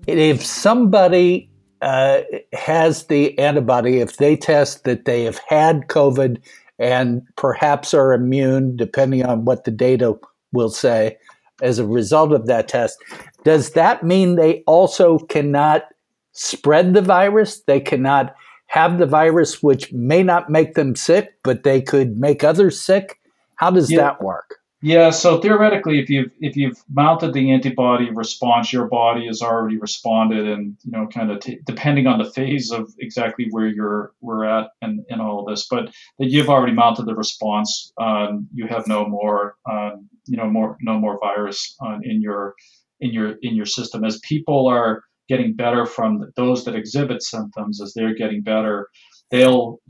If 0.08 0.46
somebody 0.46 1.50
uh, 1.82 2.20
has 2.52 3.06
the 3.06 3.39
antibody, 3.39 4.00
if 4.00 4.18
they 4.18 4.36
test 4.36 4.84
that 4.84 5.06
they 5.06 5.24
have 5.24 5.39
had 5.48 5.88
COVID 5.88 6.44
and 6.80 7.22
perhaps 7.38 7.94
are 7.94 8.12
immune, 8.12 8.76
depending 8.76 9.26
on 9.26 9.46
what 9.46 9.63
the 9.63 9.72
data 9.72 10.20
will 10.52 10.70
say, 10.70 11.18
as 11.62 11.80
a 11.80 11.88
result 11.88 12.34
of 12.34 12.46
that 12.48 12.68
test, 12.68 13.02
does 13.46 13.72
that 13.72 14.04
mean 14.04 14.36
they 14.36 14.63
also 14.68 15.20
cannot 15.20 15.86
spread 16.34 16.94
the 16.94 17.02
virus? 17.02 17.62
They 17.62 17.80
cannot 17.80 18.36
have 18.68 18.98
the 18.98 19.06
virus, 19.06 19.63
which 19.63 19.94
may 19.94 20.24
not 20.24 20.50
make 20.50 20.74
them 20.74 20.98
sick, 20.98 21.36
but 21.42 21.63
they 21.63 21.82
could 21.82 22.18
make 22.18 22.44
others 22.44 22.82
sick? 22.82 23.18
How 23.56 23.72
does 23.72 23.89
yeah. 23.89 24.00
that 24.00 24.22
work? 24.22 24.59
Yeah, 24.82 25.10
so 25.10 25.42
theoretically, 25.42 26.00
if 26.00 26.10
you've 26.10 26.32
if 26.39 26.56
you've 26.56 26.82
mounted 26.89 27.34
the 27.34 27.52
antibody 27.52 28.12
response, 28.12 28.72
your 28.72 28.88
body 28.88 29.26
has 29.28 29.42
already 29.42 29.78
responded, 29.78 30.48
and 30.48 30.78
you 30.84 30.92
know, 30.92 31.06
kind 31.08 31.32
of 31.32 31.42
t- 31.42 31.60
depending 31.65 32.08
on 32.08 32.18
the 32.18 32.32
phase 32.32 32.72
of 32.72 32.89
exactly 32.98 33.48
where 33.52 33.68
you're 33.68 34.13
we're 34.22 34.46
at 34.46 34.70
and 34.82 35.02
in 35.10 35.20
all 35.20 35.42
of 35.42 35.48
this, 35.48 35.68
but 35.70 35.94
that 36.18 36.28
you've 36.28 36.50
already 36.50 36.72
mounted 36.72 37.08
the 37.08 37.15
response, 37.15 37.92
um, 38.00 38.48
you 38.54 38.68
have 38.68 38.88
no 38.88 39.06
more, 39.06 39.56
um, 39.70 40.08
you 40.28 40.38
know, 40.38 40.50
more 40.50 40.78
no 40.82 40.98
more 40.98 41.20
virus 41.20 41.76
uh, 41.86 41.98
in 42.04 42.22
your 42.22 42.56
in 43.02 43.12
your 43.12 43.36
in 43.42 43.56
your 43.56 43.65
system. 43.65 44.06
As 44.06 44.20
people 44.20 44.68
are 44.68 45.04
getting 45.28 45.56
better 45.56 45.86
from 45.86 46.32
those 46.38 46.63
that 46.63 46.76
exhibit 46.76 47.22
symptoms, 47.22 47.82
as 47.82 47.94
they're 47.94 48.15
getting 48.15 48.44
better, 48.44 48.88
they'll 49.30 49.82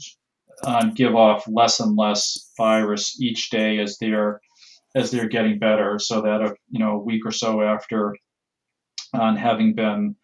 uh, 0.63 0.87
give 0.95 1.15
off 1.15 1.47
less 1.47 1.79
and 1.79 1.95
less 1.95 2.51
virus 2.57 3.21
each 3.21 3.51
day 3.51 3.77
as 3.77 3.97
they're 3.99 4.41
as 4.95 5.11
they're 5.11 5.27
getting 5.27 5.59
better, 5.59 5.99
so 5.99 6.21
that 6.21 6.41
a 6.41 6.55
you 6.69 6.79
know 6.79 6.93
a 6.93 7.03
week 7.03 7.25
or 7.25 7.31
so 7.31 7.61
after 7.61 8.15
on 9.13 9.35
having 9.35 9.73
been 9.75 10.15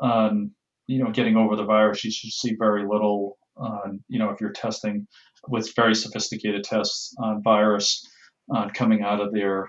um, 0.00 0.52
you 0.86 1.02
know 1.02 1.10
getting 1.10 1.36
over 1.36 1.56
the 1.56 1.64
virus, 1.64 2.04
you 2.04 2.10
should 2.10 2.32
see 2.32 2.54
very 2.58 2.86
little. 2.86 3.38
You 4.08 4.18
know, 4.18 4.30
if 4.30 4.40
you're 4.40 4.52
testing 4.52 5.06
with 5.48 5.74
very 5.76 5.94
sophisticated 5.94 6.64
tests 6.64 7.14
on 7.18 7.42
virus 7.42 8.08
uh, 8.54 8.68
coming 8.74 9.02
out 9.02 9.20
of 9.20 9.32
their 9.32 9.68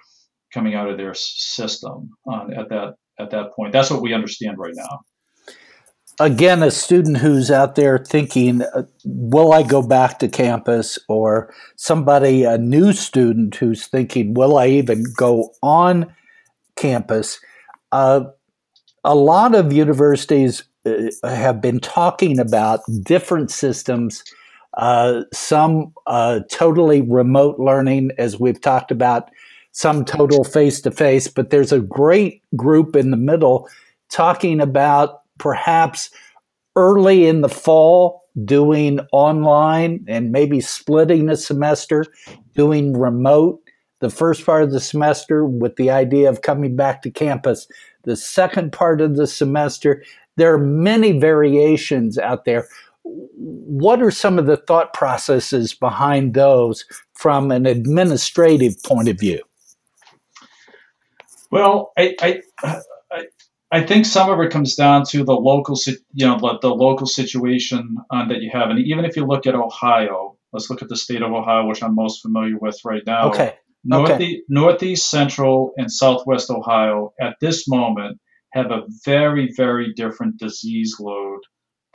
coming 0.54 0.74
out 0.76 0.90
of 0.90 0.98
their 0.98 1.14
system 1.14 2.10
at 2.58 2.70
that 2.70 2.94
at 3.20 3.32
that 3.32 3.54
point. 3.56 3.74
That's 3.74 3.92
what 3.92 4.02
we 4.02 4.14
understand 4.14 4.58
right 4.58 4.74
now 4.76 5.02
again, 6.20 6.64
a 6.64 6.72
student 6.72 7.18
who's 7.18 7.52
out 7.52 7.76
there 7.76 7.98
thinking, 7.98 8.62
uh, 8.62 8.84
will 9.06 9.54
I 9.54 9.64
go 9.64 9.82
back 9.82 10.20
to 10.20 10.28
campus? 10.28 11.00
Or 11.08 11.54
somebody, 11.76 12.44
a 12.44 12.58
new 12.58 12.94
student 12.94 13.56
who's 13.56 13.88
thinking, 13.88 14.34
will 14.34 14.58
I 14.58 14.68
even 14.68 15.04
go 15.16 15.54
on 15.62 16.14
campus? 16.76 17.40
Uh, 17.92 18.26
a 19.04 19.16
lot 19.16 19.56
of 19.56 19.74
universities 19.74 20.64
uh, 20.86 21.10
have 21.24 21.62
been 21.62 21.80
talking 21.80 22.40
about 22.40 22.82
different 23.04 23.52
systems. 23.52 24.24
Uh, 24.76 25.22
some 25.32 25.94
uh, 26.08 26.40
totally 26.50 27.02
remote 27.02 27.60
learning, 27.60 28.12
as 28.18 28.40
we've 28.40 28.62
talked 28.62 28.92
about, 28.92 29.30
some 29.72 30.06
total 30.06 30.44
face 30.44 30.82
to 30.82 30.92
face, 30.92 31.28
but 31.28 31.50
there's 31.50 31.72
a 31.72 31.80
great 31.80 32.44
group 32.56 32.96
in 32.96 33.10
the 33.10 33.18
middle 33.18 33.68
talking 34.10 34.62
about 34.62 35.23
perhaps 35.38 36.10
early 36.76 37.28
in 37.28 37.42
the 37.42 37.50
fall 37.50 38.24
doing 38.46 39.00
online 39.12 40.04
and 40.08 40.32
maybe 40.32 40.60
splitting 40.60 41.28
the 41.28 41.38
semester, 41.38 42.06
doing 42.56 42.98
remote 42.98 43.60
the 44.00 44.10
first 44.10 44.46
part 44.46 44.64
of 44.64 44.72
the 44.72 44.82
semester 44.82 45.46
with 45.46 45.78
the 45.78 45.90
idea 45.90 46.30
of 46.30 46.42
coming 46.42 46.76
back 46.76 47.02
to 47.02 47.10
campus. 47.10 47.68
The 48.04 48.18
second 48.18 48.74
part 48.74 49.00
of 49.00 49.16
the 49.16 49.28
semester, 49.28 50.04
there 50.36 50.54
are 50.54 50.58
many 50.58 51.18
variations 51.18 52.18
out 52.18 52.44
there. 52.44 52.68
What 53.04 54.02
are 54.02 54.12
some 54.12 54.38
of 54.38 54.46
the 54.46 54.58
thought 54.58 54.94
processes 54.94 55.74
behind 55.74 56.34
those 56.34 56.84
from 57.14 57.50
an 57.50 57.66
administrative 57.66 58.82
point 58.84 59.08
of 59.08 59.18
view? 59.18 59.42
Well, 61.50 61.94
I, 61.98 62.16
I, 62.20 62.82
I 63.74 63.84
think 63.84 64.06
some 64.06 64.30
of 64.30 64.40
it 64.40 64.52
comes 64.52 64.76
down 64.76 65.04
to 65.06 65.24
the 65.24 65.34
local, 65.34 65.76
you 65.88 66.28
know, 66.28 66.60
the 66.62 66.70
local 66.70 67.08
situation 67.08 67.98
uh, 68.12 68.28
that 68.28 68.40
you 68.44 68.52
have, 68.54 68.70
and 68.70 68.78
even 68.78 69.04
if 69.04 69.16
you 69.16 69.26
look 69.26 69.48
at 69.48 69.56
Ohio, 69.56 70.38
let's 70.52 70.70
look 70.70 70.84
at 70.84 70.90
the 70.90 70.96
state 70.96 71.24
of 71.24 71.32
Ohio, 71.32 71.66
which 71.66 71.82
I'm 71.82 71.96
most 71.96 72.22
familiar 72.22 72.60
with 72.60 72.80
right 72.86 73.02
now. 73.08 73.30
Okay. 73.30 73.56
Northeast, 73.84 74.22
okay. 74.22 74.42
Northeast, 74.48 75.10
Central, 75.10 75.74
and 75.76 75.92
Southwest 75.92 76.52
Ohio 76.52 77.14
at 77.20 77.36
this 77.42 77.68
moment 77.68 78.20
have 78.52 78.70
a 78.70 78.84
very, 79.04 79.52
very 79.58 79.92
different 79.94 80.38
disease 80.38 80.98
load 81.00 81.40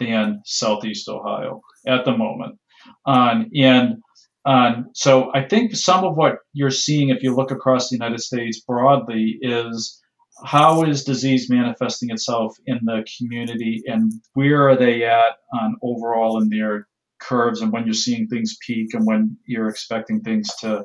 than 0.01 0.43
Southeast 0.45 1.09
Ohio 1.09 1.61
at 1.87 2.05
the 2.05 2.17
moment. 2.17 2.59
Um, 3.07 3.51
and 3.55 3.99
um, 4.45 4.89
so 4.95 5.31
I 5.33 5.47
think 5.47 5.77
some 5.77 6.05
of 6.05 6.17
what 6.17 6.39
you're 6.53 6.71
seeing, 6.71 7.11
if 7.11 7.23
you 7.23 7.37
look 7.37 7.53
across 7.53 7.89
the 7.89 7.97
United 7.97 8.21
States 8.21 8.61
broadly, 8.61 9.39
is 9.41 10.01
how 10.45 10.83
is 10.83 11.05
disease 11.05 11.51
manifesting 11.51 12.11
itself 12.11 12.57
in 12.67 12.79
the 12.85 13.05
community 13.19 13.83
and 13.87 14.13
where 14.35 14.69
are 14.69 14.77
they 14.77 15.05
at 15.05 15.37
on 15.53 15.77
overall 15.83 16.41
in 16.41 16.49
their 16.49 16.87
curves 17.19 17.61
and 17.61 17.73
when 17.73 17.85
you're 17.85 17.95
seeing 17.95 18.29
things 18.29 18.57
peak 18.65 18.95
and 18.95 19.07
when 19.07 19.37
you're 19.47 19.69
expecting 19.69 20.21
things 20.21 20.49
to 20.61 20.85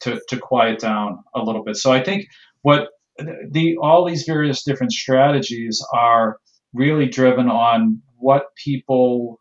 to, 0.00 0.20
to 0.28 0.38
quiet 0.38 0.80
down 0.80 1.18
a 1.34 1.42
little 1.42 1.64
bit. 1.64 1.76
So 1.76 1.92
i 1.92 2.02
think 2.02 2.26
what 2.62 2.88
the 3.18 3.76
all 3.80 4.04
these 4.04 4.24
various 4.24 4.64
different 4.64 4.92
strategies 4.92 5.84
are 5.92 6.38
really 6.72 7.08
driven 7.08 7.48
on 7.48 8.02
what 8.16 8.46
people 8.56 9.40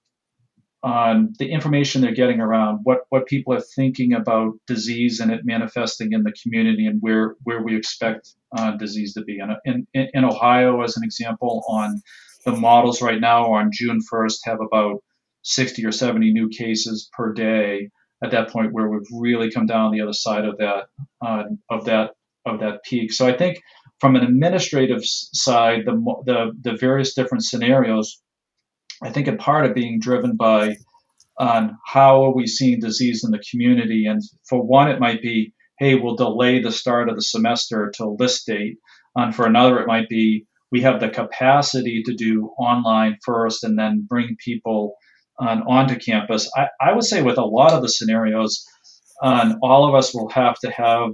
on 0.83 1.33
the 1.39 1.49
information 1.49 2.01
they're 2.01 2.13
getting 2.13 2.41
around 2.41 2.79
what 2.83 2.99
what 3.09 3.25
people 3.25 3.53
are 3.53 3.63
thinking 3.75 4.13
about 4.13 4.51
disease 4.67 5.21
and 5.21 5.31
it 5.31 5.41
manifesting 5.45 6.11
in 6.11 6.23
the 6.23 6.33
community 6.43 6.85
and 6.85 6.99
where 7.01 7.35
where 7.43 7.63
we 7.63 7.75
expect 7.75 8.29
uh, 8.57 8.71
disease 8.71 9.13
to 9.13 9.23
be. 9.23 9.39
In, 9.65 9.87
in 9.93 10.09
in 10.13 10.25
Ohio, 10.25 10.81
as 10.81 10.97
an 10.97 11.03
example, 11.03 11.63
on 11.69 12.01
the 12.45 12.51
models 12.51 13.01
right 13.01 13.21
now 13.21 13.53
on 13.53 13.69
June 13.71 13.99
1st 14.11 14.39
have 14.43 14.59
about 14.59 15.01
60 15.43 15.85
or 15.85 15.91
70 15.91 16.31
new 16.31 16.49
cases 16.49 17.09
per 17.13 17.33
day. 17.33 17.89
At 18.21 18.31
that 18.31 18.49
point, 18.49 18.71
where 18.71 18.89
we've 18.89 19.01
really 19.11 19.51
come 19.51 19.65
down 19.65 19.91
the 19.91 19.99
other 19.99 20.13
side 20.13 20.45
of 20.45 20.57
that 20.57 20.85
uh, 21.25 21.43
of 21.69 21.85
that 21.85 22.11
of 22.45 22.59
that 22.59 22.83
peak. 22.83 23.11
So 23.11 23.27
I 23.27 23.37
think 23.37 23.61
from 23.99 24.15
an 24.15 24.23
administrative 24.23 25.01
side, 25.03 25.81
the 25.85 25.93
the 26.25 26.51
the 26.61 26.77
various 26.77 27.13
different 27.13 27.43
scenarios 27.43 28.21
I 29.03 29.11
think 29.11 29.27
in 29.27 29.37
part 29.37 29.65
of 29.65 29.75
being 29.75 29.99
driven 29.99 30.35
by 30.35 30.75
on 31.37 31.77
how 31.85 32.23
are 32.23 32.33
we 32.33 32.47
seeing 32.47 32.79
disease 32.79 33.23
in 33.23 33.31
the 33.31 33.43
community. 33.49 34.05
And 34.05 34.21
for 34.47 34.61
one, 34.61 34.89
it 34.89 34.99
might 34.99 35.21
be, 35.21 35.53
hey, 35.79 35.95
we'll 35.95 36.15
delay 36.15 36.61
the 36.61 36.71
start 36.71 37.09
of 37.09 37.15
the 37.15 37.21
semester 37.21 37.91
till 37.95 38.15
this 38.15 38.43
date. 38.43 38.77
And 39.15 39.35
for 39.35 39.45
another, 39.45 39.79
it 39.79 39.87
might 39.87 40.09
be, 40.09 40.45
we 40.71 40.81
have 40.81 40.99
the 40.99 41.09
capacity 41.09 42.03
to 42.03 42.13
do 42.13 42.51
online 42.57 43.17
first 43.25 43.63
and 43.63 43.77
then 43.77 44.05
bring 44.07 44.35
people 44.43 44.95
on 45.39 45.63
onto 45.63 45.97
campus. 45.97 46.49
I, 46.55 46.67
I 46.79 46.93
would 46.93 47.03
say 47.03 47.21
with 47.21 47.37
a 47.37 47.45
lot 47.45 47.73
of 47.73 47.81
the 47.81 47.89
scenarios, 47.89 48.65
um, 49.21 49.57
all 49.61 49.87
of 49.87 49.95
us 49.95 50.13
will 50.13 50.29
have 50.29 50.55
to 50.59 50.71
have 50.71 51.09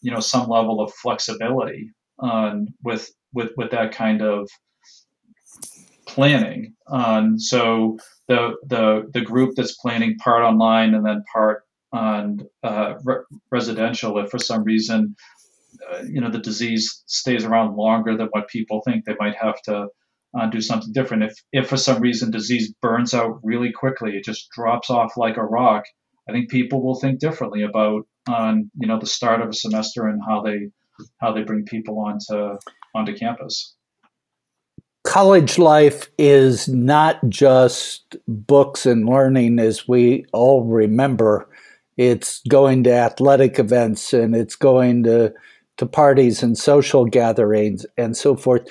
you 0.00 0.10
know 0.12 0.20
some 0.20 0.48
level 0.48 0.80
of 0.80 0.92
flexibility 0.94 1.90
um, 2.20 2.68
with 2.82 3.10
with 3.32 3.50
with 3.56 3.70
that 3.70 3.92
kind 3.92 4.22
of 4.22 4.48
planning. 6.06 6.74
Um, 6.86 7.38
so 7.38 7.98
the 8.28 8.54
the 8.66 9.10
the 9.12 9.20
group 9.20 9.54
that's 9.56 9.76
planning 9.76 10.16
part 10.16 10.42
online 10.42 10.94
and 10.94 11.04
then 11.04 11.24
part 11.32 11.64
on 11.92 12.40
uh, 12.62 12.94
re- 13.04 13.24
residential, 13.50 14.18
if 14.18 14.30
for 14.30 14.38
some 14.38 14.64
reason 14.64 15.14
uh, 15.92 16.02
you 16.02 16.20
know 16.20 16.30
the 16.30 16.38
disease 16.38 17.02
stays 17.06 17.44
around 17.44 17.76
longer 17.76 18.16
than 18.16 18.28
what 18.28 18.48
people 18.48 18.82
think, 18.84 19.04
they 19.04 19.16
might 19.18 19.36
have 19.36 19.60
to 19.62 19.88
uh, 20.38 20.46
do 20.48 20.60
something 20.60 20.92
different. 20.92 21.24
If 21.24 21.34
if 21.52 21.68
for 21.68 21.76
some 21.76 22.00
reason 22.00 22.30
disease 22.30 22.72
burns 22.82 23.14
out 23.14 23.38
really 23.42 23.72
quickly, 23.72 24.12
it 24.16 24.24
just 24.24 24.50
drops 24.50 24.90
off 24.90 25.16
like 25.16 25.36
a 25.36 25.44
rock. 25.44 25.84
I 26.28 26.32
think 26.32 26.50
people 26.50 26.82
will 26.82 26.94
think 26.94 27.20
differently 27.20 27.62
about 27.62 28.06
on 28.28 28.70
you 28.78 28.88
know 28.88 28.98
the 28.98 29.06
start 29.06 29.40
of 29.40 29.48
a 29.48 29.54
semester 29.54 30.06
and 30.06 30.20
how 30.26 30.42
they 30.42 30.70
how 31.20 31.32
they 31.32 31.42
bring 31.42 31.64
people 31.64 31.98
onto 32.00 32.58
onto 32.94 33.16
campus. 33.16 33.74
College 35.04 35.58
life 35.58 36.10
is 36.18 36.66
not 36.66 37.20
just 37.28 38.16
books 38.26 38.84
and 38.86 39.06
learning 39.06 39.58
as 39.58 39.86
we 39.86 40.24
all 40.32 40.64
remember. 40.64 41.48
It's 41.96 42.40
going 42.48 42.82
to 42.84 42.92
athletic 42.92 43.58
events 43.58 44.12
and 44.12 44.34
it's 44.34 44.56
going 44.56 45.04
to, 45.04 45.32
to 45.76 45.86
parties 45.86 46.42
and 46.42 46.58
social 46.58 47.04
gatherings 47.04 47.86
and 47.96 48.16
so 48.16 48.34
forth. 48.34 48.66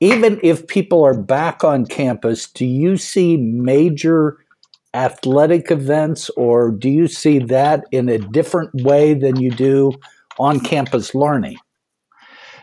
Even 0.00 0.40
if 0.42 0.66
people 0.66 1.04
are 1.04 1.18
back 1.18 1.62
on 1.62 1.86
campus, 1.86 2.50
do 2.50 2.66
you 2.66 2.96
see 2.96 3.36
major 3.36 4.38
athletic 4.92 5.70
events 5.70 6.30
or 6.30 6.72
do 6.72 6.90
you 6.90 7.06
see 7.06 7.38
that 7.38 7.84
in 7.92 8.08
a 8.08 8.18
different 8.18 8.70
way 8.82 9.14
than 9.14 9.40
you 9.40 9.50
do 9.50 9.92
on 10.38 10.58
campus 10.58 11.14
learning? 11.14 11.56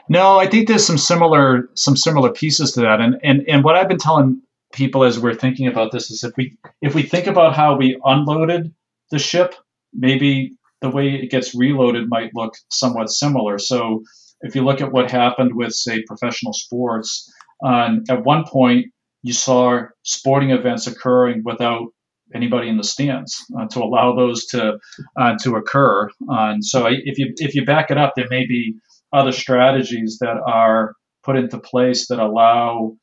No, 0.10 0.40
I 0.40 0.48
think 0.48 0.68
there's 0.68 0.86
some 0.86 0.98
similar 0.98 1.70
some 1.74 1.98
similar 1.98 2.32
pieces 2.32 2.72
to 2.74 2.82
that, 2.82 3.02
and 3.02 3.20
and 3.24 3.44
and 3.48 3.64
what 3.64 3.76
I've 3.76 3.90
been 3.90 3.98
telling 3.98 4.42
people 4.74 5.04
as 5.04 5.20
we're 5.20 5.34
thinking 5.34 5.68
about 5.68 5.92
this 5.92 6.12
is 6.12 6.24
if 6.24 6.34
we 6.38 6.58
if 6.82 6.96
we 6.96 7.04
think 7.04 7.28
about 7.28 7.56
how 7.56 7.76
we 7.76 8.00
unloaded 8.04 8.74
the 9.12 9.20
ship, 9.20 9.56
maybe 9.94 10.54
the 10.82 10.90
way 10.90 11.16
it 11.16 11.32
gets 11.32 11.56
reloaded 11.56 12.08
might 12.10 12.32
look 12.36 12.54
somewhat 12.70 13.10
similar. 13.10 13.58
So 13.58 14.04
if 14.42 14.56
you 14.56 14.64
look 14.64 14.82
at 14.82 14.92
what 14.92 15.10
happened 15.12 15.56
with 15.56 15.74
say 15.74 16.04
professional 16.04 16.54
sports, 16.54 17.32
um, 17.66 18.04
at 18.10 18.24
one 18.24 18.46
point 18.46 18.88
you 19.24 19.34
saw 19.34 19.82
sporting 20.04 20.52
events 20.52 20.88
occurring 20.88 21.42
without 21.44 21.88
anybody 22.36 22.70
in 22.70 22.78
the 22.78 22.84
stands 22.84 23.44
uh, 23.58 23.68
to 23.68 23.80
allow 23.80 24.16
those 24.16 24.46
to 24.48 24.78
uh, 25.20 25.36
to 25.42 25.56
occur. 25.56 26.08
Uh, 26.30 26.52
and 26.54 26.64
so 26.66 26.86
if 26.88 27.18
you 27.18 27.34
if 27.38 27.56
you 27.56 27.66
back 27.66 27.90
it 27.92 27.98
up, 27.98 28.14
there 28.16 28.28
may 28.30 28.46
be 28.46 28.76
other 29.14 29.32
strategies 29.32 30.18
that 30.20 30.38
are 30.46 30.94
put 31.24 31.36
into 31.36 31.60
place 31.60 32.08
that 32.08 32.20
allow 32.20 32.96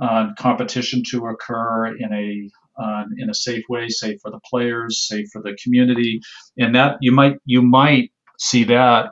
uh, 0.00 0.28
competition 0.38 1.02
to 1.10 1.26
occur 1.26 1.86
in 1.96 2.12
a 2.12 2.50
uh, 2.82 3.04
in 3.18 3.28
a 3.28 3.34
safe 3.34 3.64
way, 3.68 3.88
safe 3.88 4.18
for 4.22 4.30
the 4.30 4.40
players, 4.48 5.06
safe 5.06 5.26
for 5.30 5.42
the 5.42 5.56
community, 5.62 6.20
and 6.56 6.74
that 6.74 6.96
you 7.00 7.12
might 7.12 7.36
you 7.44 7.62
might 7.62 8.10
see 8.38 8.64
that 8.64 9.10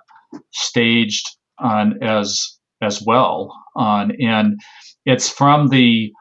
staged 0.52 1.28
on 1.58 2.02
as 2.02 2.58
as 2.80 3.02
well 3.02 3.54
on 3.76 4.12
and 4.20 4.58
it's 5.04 5.28
from 5.28 5.68
the 5.68 6.12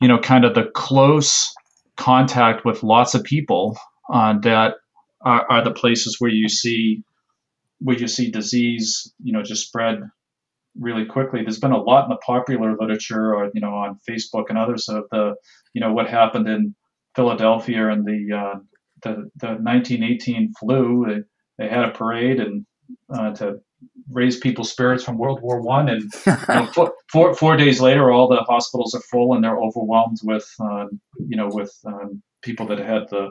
you 0.00 0.08
know 0.08 0.18
kind 0.18 0.44
of 0.44 0.54
the 0.54 0.70
close 0.74 1.52
contact 1.96 2.64
with 2.64 2.82
lots 2.82 3.14
of 3.14 3.22
people 3.24 3.76
uh, 4.12 4.38
that 4.40 4.74
are, 5.24 5.46
are, 5.50 5.62
the 5.62 5.70
places 5.70 6.16
where 6.18 6.30
you 6.30 6.48
see 6.48 7.02
where 7.82 7.98
you 7.98 8.08
see 8.08 8.30
disease, 8.30 9.12
you 9.22 9.32
know, 9.32 9.42
just 9.42 9.66
spread 9.66 10.00
really 10.78 11.04
quickly. 11.04 11.42
There's 11.42 11.58
been 11.58 11.72
a 11.72 11.82
lot 11.82 12.04
in 12.04 12.10
the 12.10 12.16
popular 12.16 12.76
literature, 12.78 13.34
or 13.34 13.50
you 13.54 13.60
know, 13.60 13.74
on 13.74 13.98
Facebook 14.08 14.44
and 14.48 14.58
others 14.58 14.88
of 14.88 15.04
the, 15.10 15.34
you 15.74 15.80
know, 15.80 15.92
what 15.92 16.08
happened 16.08 16.48
in 16.48 16.74
Philadelphia 17.14 17.88
and 17.88 18.04
the 18.06 18.36
uh, 18.36 18.58
the 19.02 19.30
the 19.36 19.48
1918 19.58 20.52
flu. 20.58 21.06
They, 21.06 21.64
they 21.64 21.68
had 21.68 21.84
a 21.84 21.92
parade 21.92 22.40
and 22.40 22.66
uh, 23.12 23.32
to 23.34 23.60
raise 24.10 24.38
people's 24.38 24.70
spirits 24.70 25.04
from 25.04 25.18
World 25.18 25.40
War 25.42 25.60
One, 25.60 25.88
and 25.88 26.02
you 26.26 26.34
know, 26.48 26.66
four, 26.66 26.94
four, 27.10 27.34
four 27.34 27.56
days 27.56 27.80
later, 27.80 28.10
all 28.10 28.28
the 28.28 28.44
hospitals 28.48 28.94
are 28.94 29.02
full 29.10 29.34
and 29.34 29.44
they're 29.44 29.58
overwhelmed 29.58 30.18
with 30.22 30.48
uh, 30.60 30.86
you 31.18 31.36
know 31.36 31.48
with 31.48 31.72
um, 31.86 32.22
people 32.42 32.66
that 32.66 32.78
had 32.78 33.08
the 33.10 33.30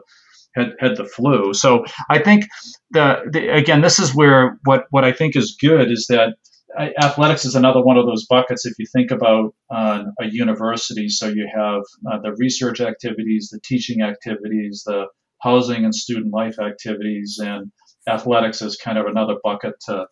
had, 0.56 0.74
had 0.80 0.98
the 0.98 1.06
flu. 1.06 1.54
So 1.54 1.86
I 2.10 2.20
think 2.20 2.46
the, 2.92 3.22
the 3.32 3.50
again, 3.50 3.82
this 3.82 4.00
is 4.00 4.16
where 4.16 4.58
what 4.66 4.86
what 4.90 5.04
I 5.04 5.12
think 5.12 5.36
is 5.36 5.58
good 5.60 5.92
is 5.92 6.08
that 6.10 6.36
uh, 6.78 6.90
athletics 7.02 7.46
is 7.46 7.56
another 7.56 7.82
one 7.82 7.98
of 7.98 8.06
those 8.06 8.26
buckets. 8.28 8.66
If 8.66 8.74
you 8.80 8.86
think 8.94 9.12
about 9.12 9.54
uh, 9.74 10.04
a 10.20 10.26
university, 10.26 11.10
so 11.10 11.28
you 11.28 11.50
have 11.54 11.82
uh, 12.12 12.20
the 12.22 12.34
research 12.38 12.82
activities, 12.82 13.50
the 13.52 13.60
teaching 13.64 14.02
activities, 14.02 14.84
the 14.86 15.08
housing 15.42 15.84
and 15.84 15.94
student 15.94 16.34
life 16.34 16.60
activities, 16.60 17.40
and 17.42 17.72
athletics 18.08 18.62
is 18.62 18.78
kind 18.78 18.98
of 18.98 19.06
another 19.06 19.36
bucket 19.44 19.74
to 19.88 20.06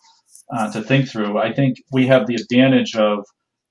uh, 0.56 0.72
to 0.72 0.82
think 0.82 1.08
through. 1.08 1.38
I 1.38 1.54
think 1.54 1.78
we 1.92 2.08
have 2.08 2.28
the 2.28 2.36
advantage 2.36 2.96
of 2.96 3.26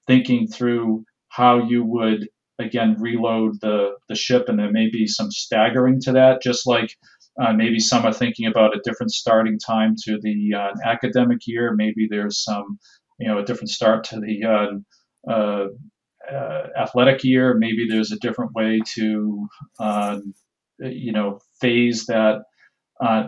thinking 0.07 0.47
through 0.47 1.05
how 1.29 1.69
you 1.69 1.85
would 1.85 2.29
again 2.59 2.97
reload 2.99 3.61
the 3.61 3.93
the 4.09 4.15
ship, 4.15 4.49
and 4.49 4.59
there 4.59 4.73
may 4.73 4.89
be 4.91 5.07
some 5.07 5.31
staggering 5.31 6.01
to 6.03 6.13
that, 6.13 6.43
just 6.43 6.67
like. 6.67 6.97
Uh, 7.41 7.53
maybe 7.53 7.79
some 7.79 8.05
are 8.05 8.13
thinking 8.13 8.47
about 8.49 8.75
a 8.75 8.81
different 8.83 9.13
starting 9.13 9.61
time 9.61 9.95
to 9.97 10.19
the 10.21 10.53
uh, 10.57 10.73
academic 10.85 11.39
year. 11.47 11.73
Maybe 11.73 12.09
there's 12.11 12.43
some, 12.43 12.81
you 13.21 13.29
know, 13.29 13.39
a 13.39 13.45
different 13.45 13.71
start 13.71 14.03
to 14.07 14.19
the 14.19 14.45
uh, 14.45 15.31
uh, 15.31 15.67
uh 16.29 16.67
athletic 16.77 17.23
year. 17.23 17.55
Maybe 17.57 17.87
there's 17.89 18.11
a 18.11 18.19
different 18.19 18.55
way 18.55 18.81
to, 18.97 19.49
um, 19.79 20.35
you 20.81 21.13
know, 21.13 21.39
phase 21.61 22.07
that 22.07 22.43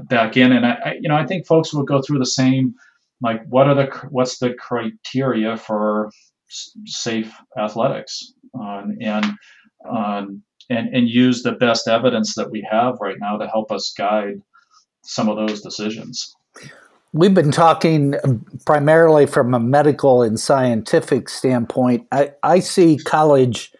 back 0.08 0.36
in. 0.36 0.50
And 0.50 0.66
I, 0.66 0.78
I, 0.84 0.92
you 1.00 1.08
know, 1.08 1.16
I 1.16 1.24
think 1.24 1.46
folks 1.46 1.72
will 1.72 1.84
go 1.84 2.02
through 2.02 2.18
the 2.18 2.26
same, 2.26 2.74
like, 3.20 3.46
what 3.46 3.68
are 3.68 3.76
the 3.76 4.08
what's 4.10 4.38
the 4.38 4.54
criteria 4.54 5.56
for 5.56 6.10
safe 6.86 7.32
athletics? 7.58 8.32
um, 8.58 8.96
and 9.00 9.26
um, 9.88 10.42
and 10.68 10.94
and 10.94 11.08
use 11.08 11.42
the 11.42 11.52
best 11.52 11.88
evidence 11.88 12.34
that 12.34 12.50
we 12.50 12.66
have 12.70 12.96
right 13.00 13.16
now 13.18 13.36
to 13.36 13.46
help 13.46 13.72
us 13.72 13.92
guide 13.96 14.40
some 15.02 15.28
of 15.28 15.36
those 15.36 15.60
decisions. 15.60 16.34
We've 17.12 17.34
been 17.34 17.50
talking 17.50 18.14
primarily 18.66 19.26
from 19.26 19.52
a 19.52 19.58
medical 19.58 20.22
and 20.22 20.38
scientific 20.38 21.28
standpoint. 21.28 22.06
I, 22.12 22.32
I 22.44 22.60
see 22.60 22.98
college 22.98 23.72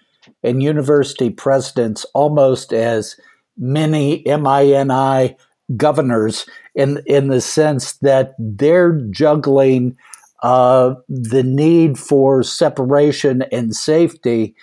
and 0.42 0.62
university 0.62 1.30
presidents 1.30 2.04
almost 2.12 2.72
as 2.72 3.16
mini 3.56 4.24
MINI 4.26 5.37
governors 5.76 6.46
in 6.74 7.02
in 7.06 7.28
the 7.28 7.40
sense 7.40 7.92
that 7.98 8.35
they're 8.38 9.00
juggling 9.11 9.96
uh, 10.42 10.94
the 11.09 11.42
need 11.42 11.98
for 11.98 12.42
separation 12.42 13.42
and 13.53 13.74
safety 13.74 14.55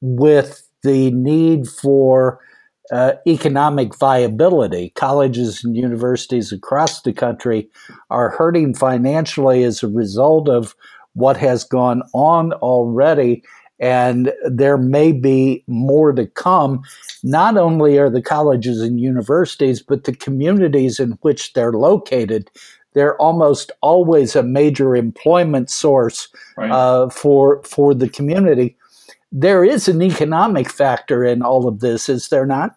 with 0.00 0.68
the 0.82 1.10
need 1.10 1.66
for 1.66 2.40
uh, 2.92 3.14
economic 3.26 3.96
viability. 3.96 4.90
Colleges 4.94 5.64
and 5.64 5.76
universities 5.76 6.52
across 6.52 7.02
the 7.02 7.12
country 7.12 7.68
are 8.10 8.30
hurting 8.30 8.74
financially 8.74 9.64
as 9.64 9.82
a 9.82 9.88
result 9.88 10.48
of 10.48 10.74
what 11.14 11.36
has 11.36 11.64
gone 11.64 12.02
on 12.14 12.52
already. 12.54 13.42
And 13.78 14.32
there 14.48 14.78
may 14.78 15.12
be 15.12 15.64
more 15.66 16.12
to 16.12 16.26
come. 16.26 16.82
Not 17.22 17.56
only 17.56 17.98
are 17.98 18.08
the 18.08 18.22
colleges 18.22 18.80
and 18.80 19.00
universities, 19.00 19.82
but 19.82 20.04
the 20.04 20.14
communities 20.14 20.98
in 21.00 21.12
which 21.22 21.52
they're 21.52 21.72
located 21.72 22.50
they're 22.96 23.20
almost 23.20 23.70
always 23.82 24.34
a 24.34 24.42
major 24.42 24.96
employment 24.96 25.68
source 25.68 26.28
right. 26.56 26.70
uh, 26.70 27.10
for 27.10 27.62
for 27.62 27.94
the 27.94 28.08
community. 28.08 28.74
There 29.30 29.64
is 29.64 29.86
an 29.86 30.00
economic 30.00 30.70
factor 30.70 31.22
in 31.22 31.42
all 31.42 31.68
of 31.68 31.80
this, 31.80 32.08
is 32.08 32.30
there 32.30 32.46
not? 32.46 32.74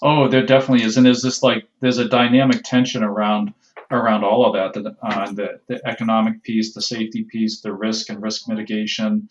Oh, 0.00 0.26
there 0.26 0.46
definitely 0.46 0.84
is, 0.84 0.96
and 0.96 1.04
there's 1.04 1.22
this 1.22 1.42
like 1.42 1.68
there's 1.80 1.98
a 1.98 2.08
dynamic 2.08 2.62
tension 2.64 3.04
around 3.04 3.52
around 3.90 4.24
all 4.24 4.46
of 4.46 4.54
that, 4.54 4.72
the, 4.72 4.96
uh, 5.02 5.30
the, 5.32 5.60
the 5.68 5.86
economic 5.86 6.42
piece, 6.44 6.72
the 6.72 6.80
safety 6.80 7.26
piece, 7.30 7.60
the 7.60 7.74
risk 7.74 8.08
and 8.08 8.22
risk 8.22 8.48
mitigation, 8.48 9.28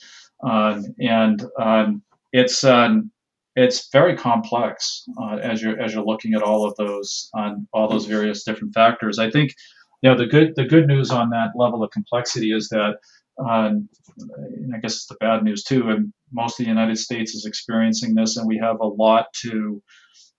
uh, 0.47 0.79
and 0.99 1.43
um, 1.59 2.03
it's 2.31 2.63
um, 2.63 3.09
it's 3.55 3.89
very 3.91 4.15
complex 4.15 5.03
uh, 5.19 5.37
as 5.37 5.63
you're 5.63 5.81
as 5.81 5.95
you're 5.95 6.05
looking 6.05 6.35
at 6.35 6.43
all 6.43 6.63
of 6.63 6.75
those 6.75 7.27
on 7.33 7.67
all 7.73 7.89
those 7.89 8.05
various 8.05 8.43
different 8.43 8.75
factors. 8.75 9.17
I 9.17 9.31
think 9.31 9.55
now, 10.03 10.15
the 10.15 10.25
good 10.25 10.53
the 10.55 10.65
good 10.65 10.87
news 10.87 11.11
on 11.11 11.29
that 11.29 11.51
level 11.55 11.83
of 11.83 11.91
complexity 11.91 12.51
is 12.53 12.69
that, 12.69 12.97
um, 13.39 13.87
and 14.17 14.75
I 14.75 14.79
guess 14.79 14.95
it's 14.95 15.07
the 15.07 15.15
bad 15.19 15.43
news 15.43 15.63
too. 15.63 15.89
And 15.89 16.11
most 16.31 16.59
of 16.59 16.65
the 16.65 16.69
United 16.71 16.97
States 16.97 17.35
is 17.35 17.45
experiencing 17.45 18.15
this, 18.15 18.37
and 18.37 18.47
we 18.47 18.57
have 18.57 18.79
a 18.79 18.87
lot 18.87 19.27
to 19.41 19.81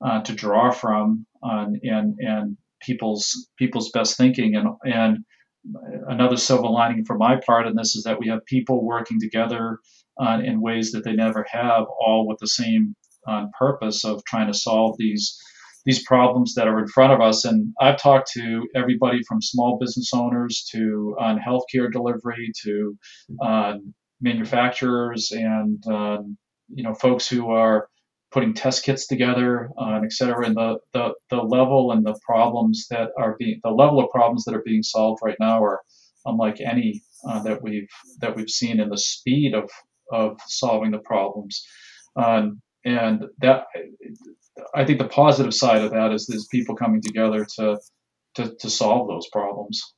uh, 0.05 0.23
to 0.23 0.33
draw 0.33 0.71
from, 0.71 1.27
uh, 1.43 1.67
and 1.83 2.17
and 2.19 2.57
people's 2.81 3.49
people's 3.57 3.91
best 3.91 4.17
thinking, 4.17 4.57
and 4.57 4.69
and 4.85 5.25
another 6.09 6.37
silver 6.37 6.69
lining 6.69 7.05
for 7.05 7.17
my 7.17 7.37
part 7.47 7.69
in 7.69 7.77
this 7.77 7.95
is 7.95 8.03
that 8.03 8.19
we 8.19 8.27
have 8.29 8.45
people 8.47 8.85
working 8.85 9.21
together 9.21 9.79
uh, 10.21 10.41
in 10.45 10.61
ways 10.61 10.91
that 10.91 11.05
they 11.05 11.13
never 11.13 11.47
have, 11.49 11.85
all 12.01 12.27
with 12.27 12.39
the 12.41 12.49
same 12.49 12.97
uh, 13.29 13.47
purpose 13.57 14.05
of 14.05 14.25
trying 14.25 14.49
to 14.49 14.59
solve 14.59 14.97
these 14.99 15.39
these 15.85 16.05
problems 16.05 16.55
that 16.55 16.69
are 16.69 16.79
in 16.79 16.87
front 16.87 17.13
of 17.13 17.21
us. 17.21 17.45
And 17.45 17.73
I've 17.81 18.01
talked 18.01 18.31
to 18.33 18.67
everybody 18.75 19.21
from 19.27 19.43
small 19.43 19.79
business 19.79 20.11
owners 20.15 20.67
to 20.73 21.17
on 21.21 21.39
healthcare 21.39 21.91
delivery 21.91 22.53
to 22.65 22.97
uh, 23.43 23.75
manufacturers 24.21 25.33
and 25.33 25.83
uh, 25.87 26.19
you 26.69 26.85
know 26.85 26.95
folks 26.95 27.29
who 27.29 27.51
are 27.51 27.89
putting 28.31 28.55
test 28.55 28.85
kits 28.85 29.07
together, 29.07 29.69
uh, 29.79 30.01
et 30.03 30.13
cetera. 30.13 30.47
And 30.47 30.57
the, 30.57 30.79
the 30.93 31.15
the 31.31 31.43
level 31.43 31.93
and 31.93 32.05
the 32.05 32.19
problems 32.25 32.87
that 32.91 33.11
are 33.19 33.37
being 33.39 33.61
the 33.63 33.71
level 33.71 34.01
of 34.01 34.11
problems 34.11 34.45
that 34.45 34.55
are 34.55 34.63
being 34.65 34.83
solved 34.83 35.21
right 35.23 35.37
now 35.39 35.63
are 35.63 35.81
unlike 36.25 36.61
any 36.61 37.03
uh, 37.29 37.43
that 37.43 37.63
we've 37.63 37.91
that 38.21 38.37
we've 38.37 38.51
seen 38.51 38.81
in 38.81 38.89
the 38.89 38.99
speed 38.99 39.55
of 39.55 39.69
of 40.13 40.39
solving 40.47 40.93
the 40.93 40.99
problems. 40.99 41.65
Um, 42.17 42.61
and 42.85 43.25
that 43.39 43.67
I 44.75 44.85
think 44.85 44.99
the 44.99 45.09
positive 45.09 45.55
side 45.55 45.83
of 45.83 45.91
that 45.93 46.13
is 46.13 46.27
there's 46.27 46.47
people 46.47 46.75
coming 46.75 47.01
together 47.01 47.47
to, 47.57 47.79
to, 48.35 48.55
to 48.55 48.71
solve 48.71 49.09
those 49.09 49.29
problems. 49.29 49.95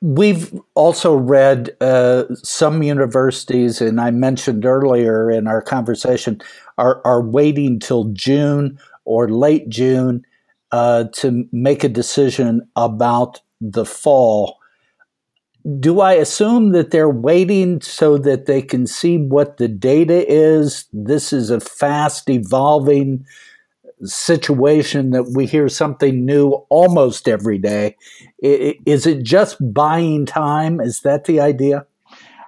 We've 0.00 0.58
also 0.74 1.14
read 1.14 1.76
uh, 1.80 2.24
some 2.34 2.82
universities, 2.82 3.80
and 3.80 4.00
I 4.00 4.10
mentioned 4.10 4.64
earlier 4.64 5.30
in 5.30 5.46
our 5.46 5.62
conversation, 5.62 6.40
are, 6.78 7.00
are 7.04 7.22
waiting 7.22 7.80
till 7.80 8.04
June 8.12 8.78
or 9.04 9.28
late 9.28 9.68
June 9.68 10.24
uh, 10.70 11.04
to 11.14 11.48
make 11.50 11.82
a 11.82 11.88
decision 11.88 12.68
about 12.76 13.40
the 13.60 13.84
fall 13.84 14.58
do 15.80 16.00
I 16.00 16.12
assume 16.14 16.70
that 16.72 16.90
they're 16.90 17.10
waiting 17.10 17.80
so 17.80 18.18
that 18.18 18.46
they 18.46 18.62
can 18.62 18.86
see 18.86 19.18
what 19.18 19.56
the 19.56 19.66
data 19.66 20.24
is? 20.32 20.86
This 20.92 21.32
is 21.32 21.50
a 21.50 21.60
fast 21.60 22.30
evolving 22.30 23.24
situation 24.02 25.10
that 25.10 25.32
we 25.34 25.46
hear 25.46 25.68
something 25.68 26.24
new 26.24 26.50
almost 26.68 27.28
every 27.28 27.58
day. 27.58 27.96
Is 28.40 29.06
it 29.06 29.24
just 29.24 29.56
buying 29.72 30.24
time? 30.26 30.80
Is 30.80 31.00
that 31.00 31.24
the 31.24 31.40
idea? 31.40 31.86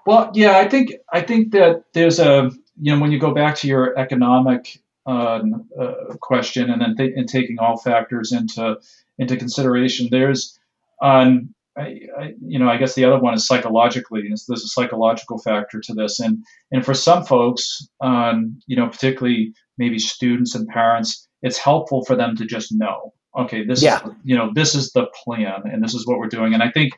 Well, 0.07 0.31
yeah, 0.35 0.59
I 0.59 0.69
think 0.69 0.93
I 1.13 1.21
think 1.21 1.53
that 1.53 1.85
there's 1.95 2.19
a 2.19 2.51
you 2.81 2.95
know 2.95 3.01
when 3.01 3.11
you 3.11 3.19
go 3.19 3.35
back 3.35 3.57
to 3.57 3.69
your 3.69 3.99
economic 3.99 4.81
uh, 5.07 5.41
uh, 5.79 5.95
question 6.21 6.71
and 6.71 6.81
then 6.81 6.97
th- 6.97 7.15
and 7.17 7.29
taking 7.29 7.59
all 7.59 7.77
factors 7.77 8.33
into 8.33 8.79
into 9.19 9.37
consideration, 9.37 10.09
there's 10.11 10.59
um, 11.03 11.55
I, 11.79 12.01
I, 12.19 12.35
you 12.41 12.59
know, 12.59 12.69
I 12.69 12.77
guess 12.77 12.95
the 12.95 13.05
other 13.05 13.19
one 13.19 13.35
is 13.35 13.47
psychologically. 13.47 14.23
There's 14.23 14.49
a 14.51 14.69
psychological 14.69 15.39
factor 15.39 15.81
to 15.81 15.95
this, 15.95 16.21
and 16.21 16.45
and 16.73 16.85
for 16.85 16.95
some 16.95 17.25
folks, 17.25 17.87
um, 18.01 18.59
you 18.67 18.77
know, 18.77 18.89
particularly 18.89 19.53
maybe 19.77 19.99
students 19.99 20.55
and 20.55 20.67
parents, 20.69 21.29
it's 21.43 21.59
helpful 21.59 22.05
for 22.05 22.17
them 22.17 22.37
to 22.37 22.45
just 22.45 22.73
know, 22.73 23.13
okay, 23.39 23.65
this 23.65 23.83
yeah. 23.83 24.05
is 24.05 24.13
you 24.25 24.37
know, 24.37 24.51
this 24.55 24.75
is 24.75 24.93
the 24.93 25.07
plan, 25.25 25.63
and 25.65 25.83
this 25.83 25.95
is 25.95 26.07
what 26.07 26.19
we're 26.19 26.29
doing. 26.29 26.55
And 26.55 26.63
I 26.63 26.71
think 26.71 26.95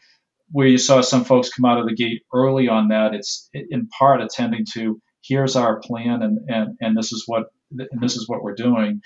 where 0.53 0.67
you 0.67 0.79
saw 0.79 1.01
some 1.01 1.25
folks 1.25 1.51
come 1.51 1.65
out 1.65 1.79
of 1.79 1.87
the 1.87 1.95
gate 1.95 2.23
early 2.35 2.69
on 2.69 2.89
that, 2.89 3.15
it's 3.15 3.49
in 3.53 3.87
part 3.89 4.21
attending 4.21 4.65
to 4.75 5.01
here's 5.23 5.57
our 5.57 5.81
plan, 5.81 6.23
and 6.23 6.39
and 6.49 6.77
and 6.81 6.97
this 6.97 7.13
is 7.13 7.25
what 7.27 7.47
and 7.71 8.01
this 8.01 8.17
is 8.17 8.29
what 8.29 8.43
we're 8.43 8.55
doing. 8.55 9.01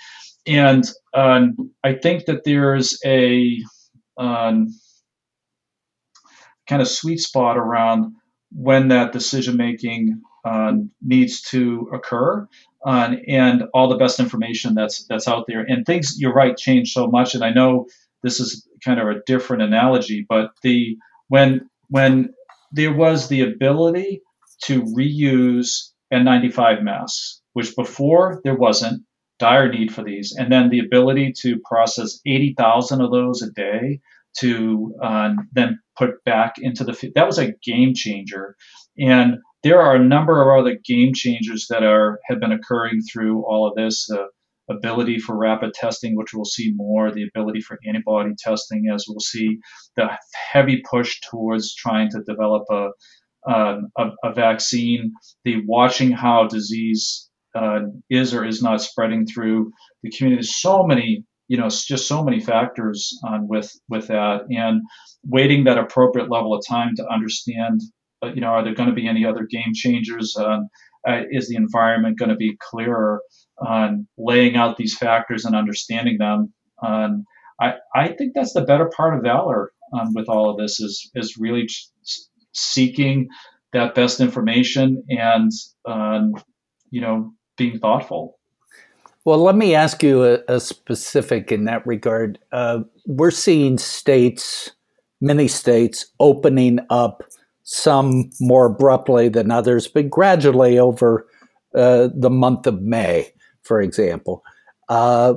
And 0.47 0.83
um, 1.13 1.71
I 1.83 1.93
think 1.93 2.25
that 2.25 2.43
there's 2.43 2.99
a 3.05 3.57
um, 4.17 4.67
kind 6.67 6.81
of 6.81 6.87
sweet 6.87 7.19
spot 7.19 7.57
around 7.57 8.15
when 8.51 8.87
that 8.89 9.11
decision 9.11 9.57
making 9.57 10.21
uh, 10.45 10.73
needs 11.01 11.41
to 11.41 11.89
occur 11.93 12.47
uh, 12.85 13.15
and 13.27 13.63
all 13.73 13.89
the 13.89 13.97
best 13.97 14.19
information 14.19 14.75
that's 14.75 15.05
that's 15.07 15.27
out 15.27 15.45
there. 15.47 15.61
And 15.61 15.85
things 15.85 16.15
you're 16.19 16.33
right 16.33 16.55
change 16.55 16.93
so 16.93 17.07
much 17.07 17.33
and 17.33 17.43
i 17.43 17.51
know 17.51 17.87
this 18.23 18.39
is 18.39 18.67
kind 18.83 18.99
of 18.99 19.07
a 19.07 19.21
different 19.25 19.63
analogy 19.63 20.25
but 20.27 20.51
the 20.61 20.97
when 21.27 21.67
when 21.89 22.33
there 22.71 22.93
was 22.93 23.27
the 23.27 23.41
ability 23.41 24.21
to 24.63 24.83
reuse 24.83 25.89
n95 26.13 26.83
masks 26.83 27.41
which 27.53 27.75
before 27.75 28.41
there 28.43 28.55
wasn't 28.55 29.01
dire 29.39 29.71
need 29.71 29.93
for 29.93 30.03
these 30.03 30.35
and 30.37 30.51
then 30.51 30.69
the 30.69 30.79
ability 30.79 31.33
to 31.33 31.59
process 31.65 32.19
80,000 32.25 33.01
of 33.01 33.11
those 33.11 33.41
a 33.41 33.51
day 33.51 33.99
to 34.37 34.95
uh, 35.01 35.33
then 35.53 35.79
put 35.97 36.23
back 36.23 36.55
into 36.57 36.83
the 36.83 36.93
field. 36.93 37.13
that 37.15 37.27
was 37.27 37.39
a 37.39 37.53
game 37.63 37.93
changer. 37.93 38.55
And 38.97 39.37
there 39.63 39.81
are 39.81 39.95
a 39.95 40.03
number 40.03 40.41
of 40.41 40.59
other 40.59 40.77
game 40.83 41.13
changers 41.13 41.67
that 41.69 41.83
are 41.83 42.19
have 42.25 42.39
been 42.39 42.51
occurring 42.51 43.01
through 43.01 43.43
all 43.45 43.67
of 43.67 43.75
this. 43.75 44.05
The 44.07 44.27
ability 44.67 45.19
for 45.19 45.37
rapid 45.37 45.71
testing 45.75 46.15
which 46.15 46.33
we'll 46.33 46.43
see 46.43 46.73
more 46.75 47.11
the 47.11 47.27
ability 47.27 47.61
for 47.61 47.77
antibody 47.87 48.31
testing 48.39 48.89
as 48.91 49.05
we'll 49.07 49.19
see 49.19 49.59
the 49.95 50.07
heavy 50.51 50.81
push 50.89 51.19
towards 51.21 51.75
trying 51.75 52.09
to 52.09 52.23
develop 52.23 52.63
a 52.71 52.89
a, 53.47 54.09
a 54.23 54.33
vaccine. 54.33 55.13
The 55.43 55.63
watching 55.65 56.11
how 56.11 56.47
disease 56.47 57.29
uh, 57.55 57.81
is 58.09 58.33
or 58.33 58.43
is 58.45 58.61
not 58.61 58.81
spreading 58.81 59.25
through 59.25 59.71
the 60.03 60.11
community. 60.11 60.43
So 60.43 60.85
many 60.85 61.23
you 61.47 61.57
know 61.57 61.65
it's 61.65 61.85
just 61.85 62.07
so 62.07 62.23
many 62.23 62.39
factors 62.39 63.17
on 63.23 63.47
with 63.47 63.71
with 63.89 64.07
that 64.07 64.41
and 64.49 64.81
waiting 65.27 65.63
that 65.63 65.77
appropriate 65.77 66.29
level 66.29 66.53
of 66.53 66.63
time 66.67 66.95
to 66.95 67.07
understand 67.07 67.81
uh, 68.23 68.31
you 68.33 68.41
know 68.41 68.47
are 68.47 68.63
there 68.63 68.73
going 68.73 68.89
to 68.89 68.95
be 68.95 69.07
any 69.07 69.25
other 69.25 69.45
game 69.49 69.73
changers 69.73 70.35
uh, 70.37 70.59
is 71.31 71.47
the 71.47 71.55
environment 71.55 72.17
going 72.17 72.29
to 72.29 72.35
be 72.35 72.57
clearer 72.59 73.21
on 73.59 74.07
laying 74.17 74.55
out 74.55 74.77
these 74.77 74.97
factors 74.97 75.45
and 75.45 75.55
understanding 75.55 76.17
them 76.17 76.53
um, 76.85 77.25
I, 77.59 77.75
I 77.93 78.09
think 78.09 78.33
that's 78.35 78.53
the 78.53 78.65
better 78.65 78.91
part 78.95 79.15
of 79.15 79.23
valor 79.23 79.71
um, 79.93 80.13
with 80.13 80.27
all 80.27 80.49
of 80.49 80.57
this 80.57 80.79
is 80.79 81.09
is 81.15 81.37
really 81.37 81.67
seeking 82.53 83.27
that 83.73 83.95
best 83.95 84.19
information 84.19 85.03
and 85.09 85.51
um, 85.85 86.33
you 86.89 87.01
know 87.01 87.33
being 87.57 87.79
thoughtful 87.79 88.37
well, 89.25 89.39
let 89.39 89.55
me 89.55 89.73
ask 89.73 90.03
you 90.03 90.23
a, 90.23 90.39
a 90.47 90.59
specific 90.59 91.51
in 91.51 91.65
that 91.65 91.85
regard. 91.85 92.39
Uh, 92.51 92.81
we're 93.07 93.31
seeing 93.31 93.77
states, 93.77 94.71
many 95.19 95.47
states, 95.47 96.05
opening 96.19 96.79
up, 96.91 97.23
some 97.63 98.29
more 98.39 98.67
abruptly 98.67 99.27
than 99.27 99.49
others, 99.49 99.87
but 99.87 100.07
gradually 100.07 100.77
over 100.77 101.27
uh, 101.73 102.09
the 102.13 102.29
month 102.29 102.67
of 102.67 102.83
May, 102.83 103.33
for 103.63 103.81
example. 103.81 104.43
Uh, 104.87 105.33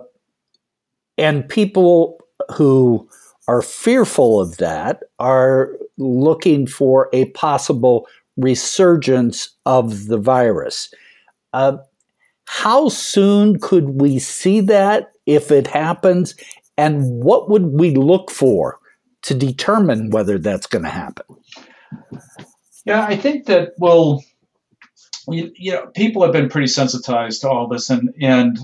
and 1.16 1.48
people 1.48 2.20
who 2.54 3.08
are 3.48 3.62
fearful 3.62 4.38
of 4.40 4.58
that 4.58 5.04
are 5.18 5.74
looking 5.96 6.66
for 6.66 7.08
a 7.14 7.24
possible 7.30 8.06
resurgence 8.36 9.48
of 9.64 10.06
the 10.06 10.18
virus. 10.18 10.92
Uh, 11.54 11.78
how 12.50 12.88
soon 12.88 13.60
could 13.60 14.00
we 14.00 14.18
see 14.18 14.60
that 14.62 15.12
if 15.26 15.50
it 15.50 15.66
happens? 15.66 16.34
And 16.78 17.22
what 17.22 17.50
would 17.50 17.66
we 17.66 17.94
look 17.94 18.30
for 18.30 18.78
to 19.22 19.34
determine 19.34 20.08
whether 20.08 20.38
that's 20.38 20.66
going 20.66 20.84
to 20.84 20.90
happen? 20.90 21.26
Yeah, 22.86 23.04
I 23.04 23.16
think 23.16 23.44
that, 23.46 23.72
well, 23.76 24.24
you, 25.28 25.52
you, 25.56 25.72
know, 25.72 25.88
people 25.88 26.22
have 26.22 26.32
been 26.32 26.48
pretty 26.48 26.68
sensitized 26.68 27.42
to 27.42 27.50
all 27.50 27.68
this, 27.68 27.90
and 27.90 28.14
and 28.18 28.58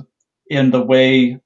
in 0.48 0.70
the 0.70 0.80
way 0.80 1.40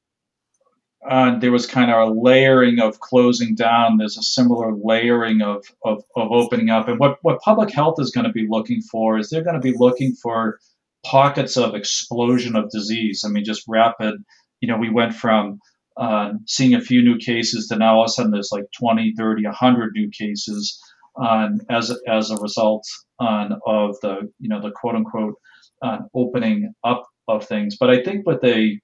uh, 1.08 1.36
there 1.40 1.50
was 1.50 1.66
kind 1.66 1.90
of 1.90 2.08
a 2.08 2.12
layering 2.12 2.78
of 2.78 3.00
closing 3.00 3.56
down. 3.56 3.96
There's 3.96 4.16
a 4.16 4.22
similar 4.22 4.72
layering 4.74 5.42
of, 5.42 5.64
of, 5.84 6.04
of 6.14 6.30
opening 6.30 6.70
up. 6.70 6.86
And 6.86 6.98
what, 6.98 7.18
what 7.22 7.40
public 7.40 7.70
health 7.70 7.96
is 7.98 8.10
going 8.10 8.26
to 8.26 8.32
be 8.32 8.46
looking 8.48 8.82
for 8.82 9.18
is 9.18 9.30
they're 9.30 9.44
going 9.44 9.60
to 9.60 9.60
be 9.60 9.76
looking 9.76 10.12
for 10.12 10.58
pockets 11.04 11.56
of 11.56 11.74
explosion 11.74 12.56
of 12.56 12.70
disease. 12.70 13.24
I 13.24 13.28
mean, 13.28 13.44
just 13.44 13.64
rapid. 13.68 14.14
You 14.60 14.68
know, 14.68 14.76
we 14.76 14.90
went 14.90 15.14
from 15.14 15.58
uh, 15.96 16.32
seeing 16.46 16.74
a 16.74 16.80
few 16.80 17.02
new 17.02 17.18
cases 17.18 17.68
to 17.68 17.76
now 17.76 17.96
all 17.96 18.04
of 18.04 18.08
a 18.08 18.12
sudden 18.12 18.32
there's 18.32 18.52
like 18.52 18.64
20, 18.78 19.14
30, 19.16 19.44
100 19.44 19.92
new 19.94 20.10
cases 20.16 20.80
um, 21.20 21.60
as, 21.70 21.96
as 22.08 22.30
a 22.30 22.36
result 22.36 22.84
um, 23.20 23.58
of 23.66 23.96
the, 24.02 24.30
you 24.38 24.48
know, 24.48 24.60
the 24.60 24.70
quote 24.70 24.94
unquote 24.94 25.34
uh, 25.82 25.98
opening 26.14 26.72
up 26.84 27.04
of 27.26 27.46
things. 27.46 27.76
But 27.78 27.90
I 27.90 28.02
think 28.02 28.26
with 28.26 28.42
a, 28.44 28.78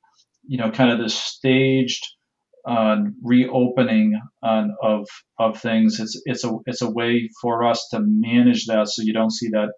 you 0.46 0.58
know, 0.58 0.70
kind 0.70 0.90
of 0.90 0.98
this 0.98 1.14
staged 1.14 2.04
uh, 2.66 2.96
reopening 3.22 4.20
of 4.42 5.06
of 5.38 5.60
things, 5.60 6.00
it's 6.00 6.20
it's 6.24 6.44
a 6.44 6.56
it's 6.66 6.82
a 6.82 6.90
way 6.90 7.28
for 7.40 7.64
us 7.64 7.88
to 7.90 8.00
manage 8.00 8.66
that 8.66 8.88
so 8.88 9.02
you 9.02 9.12
don't 9.12 9.32
see 9.32 9.48
that 9.50 9.70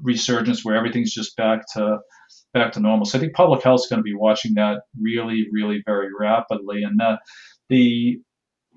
resurgence 0.00 0.64
where 0.64 0.76
everything's 0.76 1.12
just 1.12 1.36
back 1.36 1.64
to 1.74 1.98
back 2.54 2.72
to 2.72 2.80
normal. 2.80 3.04
So 3.04 3.18
I 3.18 3.20
think 3.20 3.34
public 3.34 3.62
health 3.62 3.80
is 3.80 3.86
going 3.88 3.98
to 3.98 4.04
be 4.04 4.14
watching 4.14 4.54
that 4.54 4.82
really, 5.00 5.46
really 5.52 5.82
very 5.84 6.08
rapidly, 6.18 6.82
and 6.82 6.98
the 6.98 7.18
the 7.68 8.18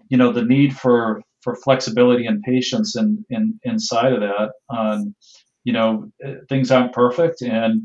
you 0.10 0.18
know 0.18 0.32
the 0.32 0.46
need 0.46 0.76
for 0.76 1.22
for 1.42 1.56
flexibility 1.56 2.26
and 2.26 2.42
patience 2.42 2.96
and 2.96 3.24
in, 3.30 3.60
in, 3.64 3.74
inside 3.74 4.14
of 4.14 4.22
that. 4.22 4.52
Um, 4.76 5.16
you 5.64 5.74
know, 5.74 6.12
things 6.48 6.72
aren't 6.72 6.94
perfect, 6.94 7.42
and 7.42 7.84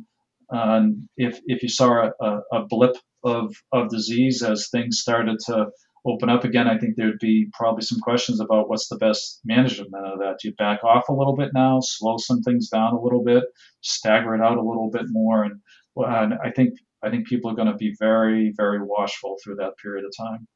um, 0.53 1.09
if 1.17 1.41
if 1.47 1.63
you 1.63 1.69
saw 1.69 2.11
a, 2.21 2.39
a 2.53 2.67
blip 2.67 2.97
of 3.25 3.55
of 3.73 3.91
disease 3.91 4.43
as 4.43 4.69
things 4.71 4.99
started 5.01 5.39
to 5.47 5.67
open 6.05 6.29
up 6.29 6.45
again, 6.45 6.67
I 6.69 6.79
think 6.79 6.97
there'd 6.97 7.19
be 7.19 7.49
probably 7.53 7.83
some 7.83 8.01
questions 8.01 8.41
about 8.41 8.69
what's 8.69 8.89
the 8.89 8.97
best 8.97 9.41
management 9.45 9.95
of 9.95 10.19
that. 10.21 10.39
Do 10.41 10.49
you 10.49 10.55
back 10.55 10.83
off 10.85 11.09
a 11.09 11.13
little 11.13 11.37
bit 11.37 11.51
now, 11.55 11.81
slow 11.81 12.17
some 12.17 12.43
things 12.43 12.69
down 12.69 12.95
a 12.95 13.01
little 13.01 13.23
bit, 13.23 13.45
stagger 13.83 14.35
it 14.35 14.41
out 14.41 14.59
a 14.59 14.63
little 14.63 14.91
bit 14.91 15.07
more, 15.09 15.45
and, 15.45 15.61
and 15.97 16.35
I 16.43 16.51
think 16.51 16.79
I 17.03 17.11
think 17.11 17.27
people 17.27 17.51
are 17.51 17.55
going 17.55 17.69
to 17.69 17.77
be 17.77 17.95
very 17.99 18.53
very 18.57 18.83
watchful 18.83 19.37
through 19.43 19.57
that 19.57 19.77
period 19.83 20.05
of 20.05 20.13
time. 20.17 20.47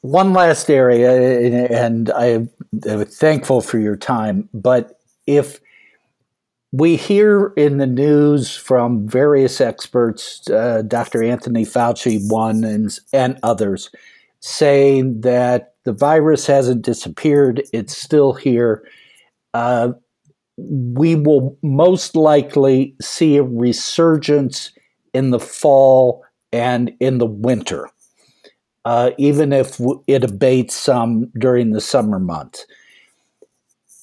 One 0.00 0.32
last 0.32 0.70
area, 0.70 1.68
and 1.70 2.10
I 2.10 2.26
am 2.26 2.50
thankful 3.04 3.60
for 3.60 3.78
your 3.78 3.96
time, 3.96 4.48
but 4.54 5.00
if 5.26 5.60
we 6.72 6.96
hear 6.96 7.52
in 7.56 7.78
the 7.78 7.86
news 7.86 8.54
from 8.54 9.08
various 9.08 9.60
experts, 9.60 10.48
uh, 10.50 10.82
Dr. 10.86 11.22
Anthony 11.22 11.64
Fauci, 11.64 12.20
one, 12.28 12.62
and, 12.64 12.96
and 13.12 13.38
others, 13.42 13.90
saying 14.40 15.22
that 15.22 15.74
the 15.84 15.92
virus 15.92 16.46
hasn't 16.46 16.82
disappeared, 16.82 17.62
it's 17.72 17.96
still 17.96 18.34
here. 18.34 18.86
Uh, 19.54 19.92
we 20.58 21.14
will 21.14 21.56
most 21.62 22.14
likely 22.14 22.94
see 23.00 23.36
a 23.36 23.42
resurgence 23.42 24.72
in 25.14 25.30
the 25.30 25.40
fall 25.40 26.22
and 26.52 26.92
in 27.00 27.18
the 27.18 27.26
winter, 27.26 27.88
uh, 28.84 29.12
even 29.16 29.52
if 29.52 29.80
it 30.06 30.24
abates 30.24 30.74
some 30.74 31.30
during 31.38 31.70
the 31.70 31.80
summer 31.80 32.18
months. 32.18 32.66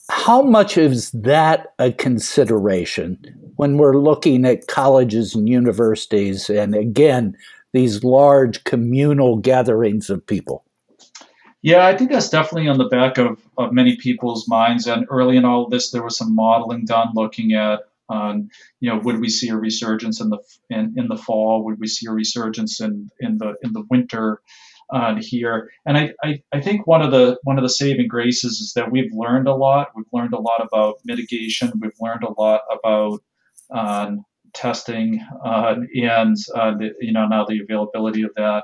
How 0.10 0.42
much 0.42 0.78
is 0.78 1.12
that 1.12 1.74
a 1.80 1.92
consideration 1.92 3.18
when 3.56 3.78
we're 3.78 3.98
looking 3.98 4.46
at 4.46 4.68
colleges 4.68 5.34
and 5.34 5.50
universities 5.50 6.50
and 6.50 6.76
again, 6.76 7.36
these 7.74 8.04
large 8.04 8.64
communal 8.66 9.38
gatherings 9.38 10.10
of 10.10 10.26
people? 10.26 10.64
Yeah, 11.64 11.88
I 11.88 11.98
think 11.98 12.12
that's 12.12 12.30
definitely 12.30 12.70
on 12.70 12.78
the 12.78 12.88
back 12.88 13.18
of, 13.18 13.42
of 13.58 13.74
many 13.74 13.98
people's 13.98 14.48
minds. 14.48 14.86
And 14.86 15.08
early 15.10 15.36
in 15.36 15.46
all 15.46 15.66
of 15.66 15.72
this, 15.72 15.90
there 15.90 16.04
was 16.04 16.16
some 16.16 16.36
modeling 16.36 16.86
done 16.86 17.10
looking 17.16 17.54
at, 17.54 17.80
um, 18.08 18.50
you 18.82 18.90
know, 18.92 19.00
would 19.00 19.20
we 19.20 19.30
see 19.30 19.50
a 19.50 19.58
resurgence 19.58 20.22
in 20.22 20.30
the 20.30 20.38
in, 20.70 20.94
in 20.96 21.08
the 21.08 21.18
fall? 21.18 21.66
Would 21.66 21.80
we 21.80 21.88
see 21.88 22.06
a 22.06 22.12
resurgence 22.12 22.80
in, 22.80 23.10
in 23.20 23.40
the 23.40 23.56
in 23.64 23.74
the 23.74 23.84
winter 23.90 24.42
uh, 24.92 25.16
here? 25.20 25.70
And 25.86 25.98
I, 25.98 26.14
I, 26.24 26.42
I 26.52 26.62
think 26.62 26.88
one 26.88 27.02
of 27.02 27.12
the 27.12 27.38
one 27.44 27.58
of 27.58 27.64
the 27.64 27.70
saving 27.70 28.08
graces 28.08 28.60
is 28.60 28.74
that 28.76 28.92
we've 28.92 29.12
learned 29.14 29.48
a 29.48 29.56
lot. 29.56 29.90
We've 29.96 30.06
learned 30.12 30.34
a 30.34 30.40
lot 30.40 30.62
about 30.62 30.96
mitigation. 31.06 31.72
We've 31.80 31.92
learned 32.00 32.24
a 32.24 32.40
lot 32.40 32.62
about 32.72 33.20
um, 33.72 34.26
testing 34.54 35.26
uh, 35.44 35.76
and 35.96 36.38
uh, 36.56 36.72
the, 36.78 36.94
you 37.00 37.12
know 37.12 37.28
now 37.28 37.46
the 37.46 37.60
availability 37.60 38.24
of 38.24 38.32
that. 38.36 38.64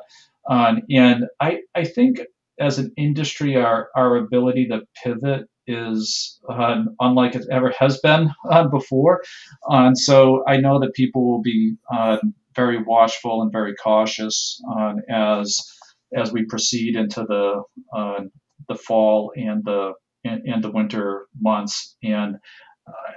Um, 0.49 0.81
and 0.89 1.25
I, 1.39 1.59
I 1.75 1.83
think 1.83 2.21
as 2.59 2.79
an 2.79 2.91
industry, 2.97 3.55
our, 3.55 3.89
our 3.95 4.15
ability 4.17 4.67
to 4.67 4.81
pivot 5.03 5.47
is 5.67 6.39
uh, 6.49 6.83
unlike 6.99 7.35
it 7.35 7.45
ever 7.51 7.71
has 7.77 7.99
been 7.99 8.31
uh, 8.49 8.67
before. 8.67 9.23
And 9.67 9.97
so 9.97 10.43
I 10.47 10.57
know 10.57 10.79
that 10.79 10.93
people 10.93 11.29
will 11.29 11.41
be 11.41 11.75
uh, 11.93 12.17
very 12.55 12.81
watchful 12.81 13.41
and 13.41 13.51
very 13.51 13.75
cautious 13.75 14.61
as 15.09 15.59
as 16.15 16.31
we 16.31 16.45
proceed 16.45 16.95
into 16.95 17.23
the 17.23 17.63
uh, 17.95 18.23
the 18.67 18.75
fall 18.75 19.31
and 19.35 19.63
the 19.63 19.93
and, 20.23 20.41
and, 20.45 20.63
the 20.63 20.71
winter 20.71 21.25
months. 21.39 21.95
And 22.03 22.37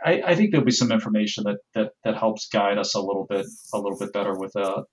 I, 0.05 0.23
I, 0.27 0.35
think 0.35 0.51
there'll 0.51 0.65
be 0.65 0.73
some 0.73 0.91
information 0.91 1.45
that, 1.45 1.59
that 1.75 1.93
that 2.05 2.17
helps 2.17 2.49
guide 2.49 2.79
us 2.79 2.95
a 2.95 3.01
little 3.01 3.27
bit 3.29 3.47
a 3.73 3.79
little 3.79 3.99
bit 3.99 4.13
better 4.13 4.39
with 4.39 4.53
that. 4.55 4.85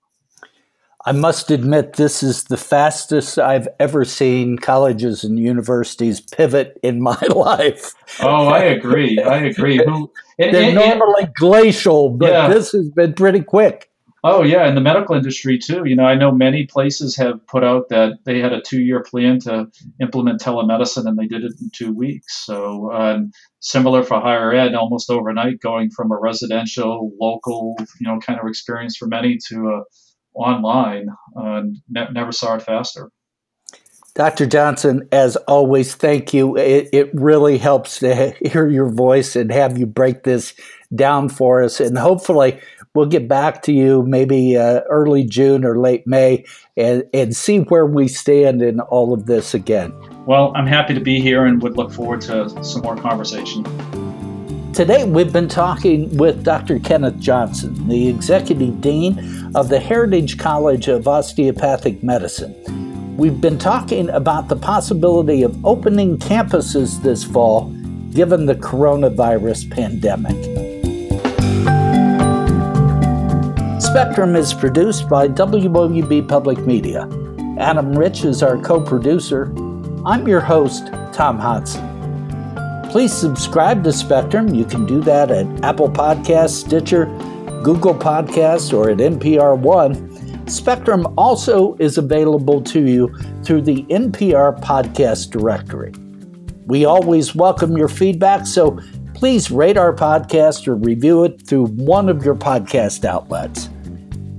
I 1.04 1.10
must 1.10 1.50
admit, 1.50 1.94
this 1.94 2.22
is 2.22 2.44
the 2.44 2.56
fastest 2.56 3.36
I've 3.36 3.66
ever 3.80 4.04
seen 4.04 4.56
colleges 4.56 5.24
and 5.24 5.36
universities 5.36 6.20
pivot 6.20 6.78
in 6.82 7.00
my 7.00 7.18
life. 7.34 7.94
Oh, 8.20 8.46
I 8.46 8.62
agree. 8.64 9.18
I 9.18 9.38
agree. 9.38 9.80
They're 10.38 10.72
normally 10.72 11.28
glacial, 11.34 12.10
but 12.10 12.30
yeah. 12.30 12.48
this 12.48 12.70
has 12.70 12.88
been 12.90 13.14
pretty 13.14 13.42
quick. 13.42 13.90
Oh 14.24 14.44
yeah, 14.44 14.68
in 14.68 14.76
the 14.76 14.80
medical 14.80 15.16
industry 15.16 15.58
too. 15.58 15.82
You 15.84 15.96
know, 15.96 16.04
I 16.04 16.14
know 16.14 16.30
many 16.30 16.64
places 16.64 17.16
have 17.16 17.44
put 17.48 17.64
out 17.64 17.88
that 17.88 18.18
they 18.24 18.38
had 18.38 18.52
a 18.52 18.62
two-year 18.62 19.02
plan 19.02 19.40
to 19.40 19.66
implement 20.00 20.40
telemedicine, 20.40 21.06
and 21.06 21.18
they 21.18 21.26
did 21.26 21.42
it 21.42 21.54
in 21.60 21.70
two 21.74 21.92
weeks. 21.92 22.44
So 22.46 22.92
um, 22.92 23.32
similar 23.58 24.04
for 24.04 24.20
higher 24.20 24.52
ed, 24.52 24.74
almost 24.74 25.10
overnight, 25.10 25.60
going 25.60 25.90
from 25.90 26.12
a 26.12 26.18
residential, 26.20 27.10
local, 27.20 27.76
you 27.98 28.06
know, 28.06 28.20
kind 28.20 28.38
of 28.38 28.46
experience 28.46 28.96
for 28.96 29.08
many 29.08 29.38
to 29.48 29.56
a 29.68 29.82
online 30.34 31.06
and 31.34 31.76
ne- 31.88 32.10
never 32.12 32.32
saw 32.32 32.54
it 32.54 32.62
faster. 32.62 33.10
Dr. 34.14 34.44
Johnson, 34.44 35.08
as 35.10 35.36
always, 35.36 35.94
thank 35.94 36.34
you. 36.34 36.56
It, 36.56 36.90
it 36.92 37.10
really 37.14 37.56
helps 37.56 38.00
to 38.00 38.34
hear 38.44 38.68
your 38.68 38.90
voice 38.90 39.36
and 39.36 39.50
have 39.50 39.78
you 39.78 39.86
break 39.86 40.24
this 40.24 40.54
down 40.94 41.30
for 41.30 41.62
us. 41.62 41.80
And 41.80 41.96
hopefully, 41.96 42.60
we'll 42.94 43.06
get 43.06 43.26
back 43.26 43.62
to 43.62 43.72
you 43.72 44.02
maybe 44.02 44.56
uh, 44.56 44.80
early 44.90 45.24
June 45.24 45.64
or 45.64 45.78
late 45.78 46.06
May 46.06 46.44
and, 46.76 47.04
and 47.14 47.34
see 47.34 47.60
where 47.60 47.86
we 47.86 48.06
stand 48.08 48.60
in 48.60 48.80
all 48.80 49.14
of 49.14 49.26
this 49.26 49.54
again. 49.54 49.94
Well, 50.26 50.52
I'm 50.54 50.66
happy 50.66 50.94
to 50.94 51.00
be 51.00 51.20
here 51.20 51.46
and 51.46 51.62
would 51.62 51.76
look 51.76 51.90
forward 51.90 52.20
to 52.22 52.50
some 52.62 52.82
more 52.82 52.96
conversation. 52.96 53.64
Today, 54.74 55.04
we've 55.04 55.32
been 55.32 55.48
talking 55.48 56.16
with 56.16 56.44
Dr. 56.44 56.78
Kenneth 56.78 57.18
Johnson, 57.18 57.88
the 57.88 58.08
Executive 58.08 58.80
Dean 58.80 59.50
of 59.54 59.68
the 59.68 59.78
Heritage 59.78 60.38
College 60.38 60.88
of 60.88 61.06
Osteopathic 61.06 62.02
Medicine. 62.02 63.16
We've 63.16 63.40
been 63.40 63.58
talking 63.58 64.08
about 64.10 64.48
the 64.48 64.56
possibility 64.56 65.42
of 65.42 65.62
opening 65.64 66.18
campuses 66.18 67.02
this 67.02 67.22
fall 67.22 67.66
given 68.12 68.46
the 68.46 68.54
coronavirus 68.54 69.70
pandemic. 69.70 70.51
Spectrum 73.92 74.36
is 74.36 74.54
produced 74.54 75.06
by 75.06 75.28
WOUB 75.28 76.26
Public 76.26 76.56
Media. 76.60 77.06
Adam 77.58 77.92
Rich 77.92 78.24
is 78.24 78.42
our 78.42 78.56
co 78.56 78.80
producer. 78.80 79.52
I'm 80.06 80.26
your 80.26 80.40
host, 80.40 80.86
Tom 81.12 81.38
Hodson. 81.38 82.88
Please 82.90 83.12
subscribe 83.12 83.84
to 83.84 83.92
Spectrum. 83.92 84.54
You 84.54 84.64
can 84.64 84.86
do 84.86 85.02
that 85.02 85.30
at 85.30 85.62
Apple 85.62 85.90
Podcasts, 85.90 86.64
Stitcher, 86.64 87.04
Google 87.62 87.94
Podcasts, 87.94 88.72
or 88.72 88.88
at 88.88 88.96
NPR 88.96 89.58
One. 89.58 90.48
Spectrum 90.48 91.06
also 91.18 91.74
is 91.74 91.98
available 91.98 92.62
to 92.62 92.80
you 92.80 93.14
through 93.44 93.60
the 93.60 93.82
NPR 93.90 94.58
Podcast 94.62 95.28
Directory. 95.28 95.92
We 96.64 96.86
always 96.86 97.34
welcome 97.34 97.76
your 97.76 97.88
feedback, 97.88 98.46
so 98.46 98.80
please 99.12 99.50
rate 99.50 99.76
our 99.76 99.94
podcast 99.94 100.66
or 100.66 100.76
review 100.76 101.24
it 101.24 101.46
through 101.46 101.66
one 101.66 102.08
of 102.08 102.24
your 102.24 102.34
podcast 102.34 103.04
outlets. 103.04 103.68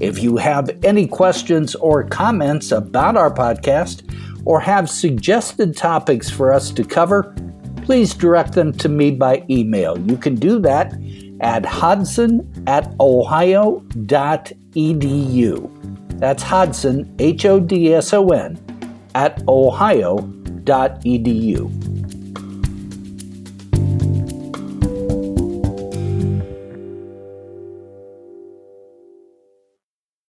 If 0.03 0.21
you 0.21 0.35
have 0.35 0.69
any 0.83 1.07
questions 1.07 1.75
or 1.75 2.03
comments 2.03 2.73
about 2.73 3.15
our 3.15 3.33
podcast 3.33 4.03
or 4.43 4.59
have 4.59 4.89
suggested 4.89 5.77
topics 5.77 6.29
for 6.29 6.51
us 6.51 6.71
to 6.71 6.83
cover, 6.83 7.33
please 7.83 8.13
direct 8.13 8.51
them 8.51 8.73
to 8.73 8.89
me 8.89 9.11
by 9.11 9.45
email. 9.49 9.97
You 9.97 10.17
can 10.17 10.35
do 10.35 10.59
that 10.59 10.93
at 11.39 11.65
hodson 11.65 12.63
at 12.67 12.93
ohio.edu. 12.99 13.79
That's 16.19 16.43
Hodson, 16.43 17.15
H 17.19 17.45
O 17.45 17.59
D 17.61 17.93
S 17.93 18.13
O 18.13 18.29
N, 18.29 18.59
at 19.15 19.41
ohio.edu. 19.47 20.63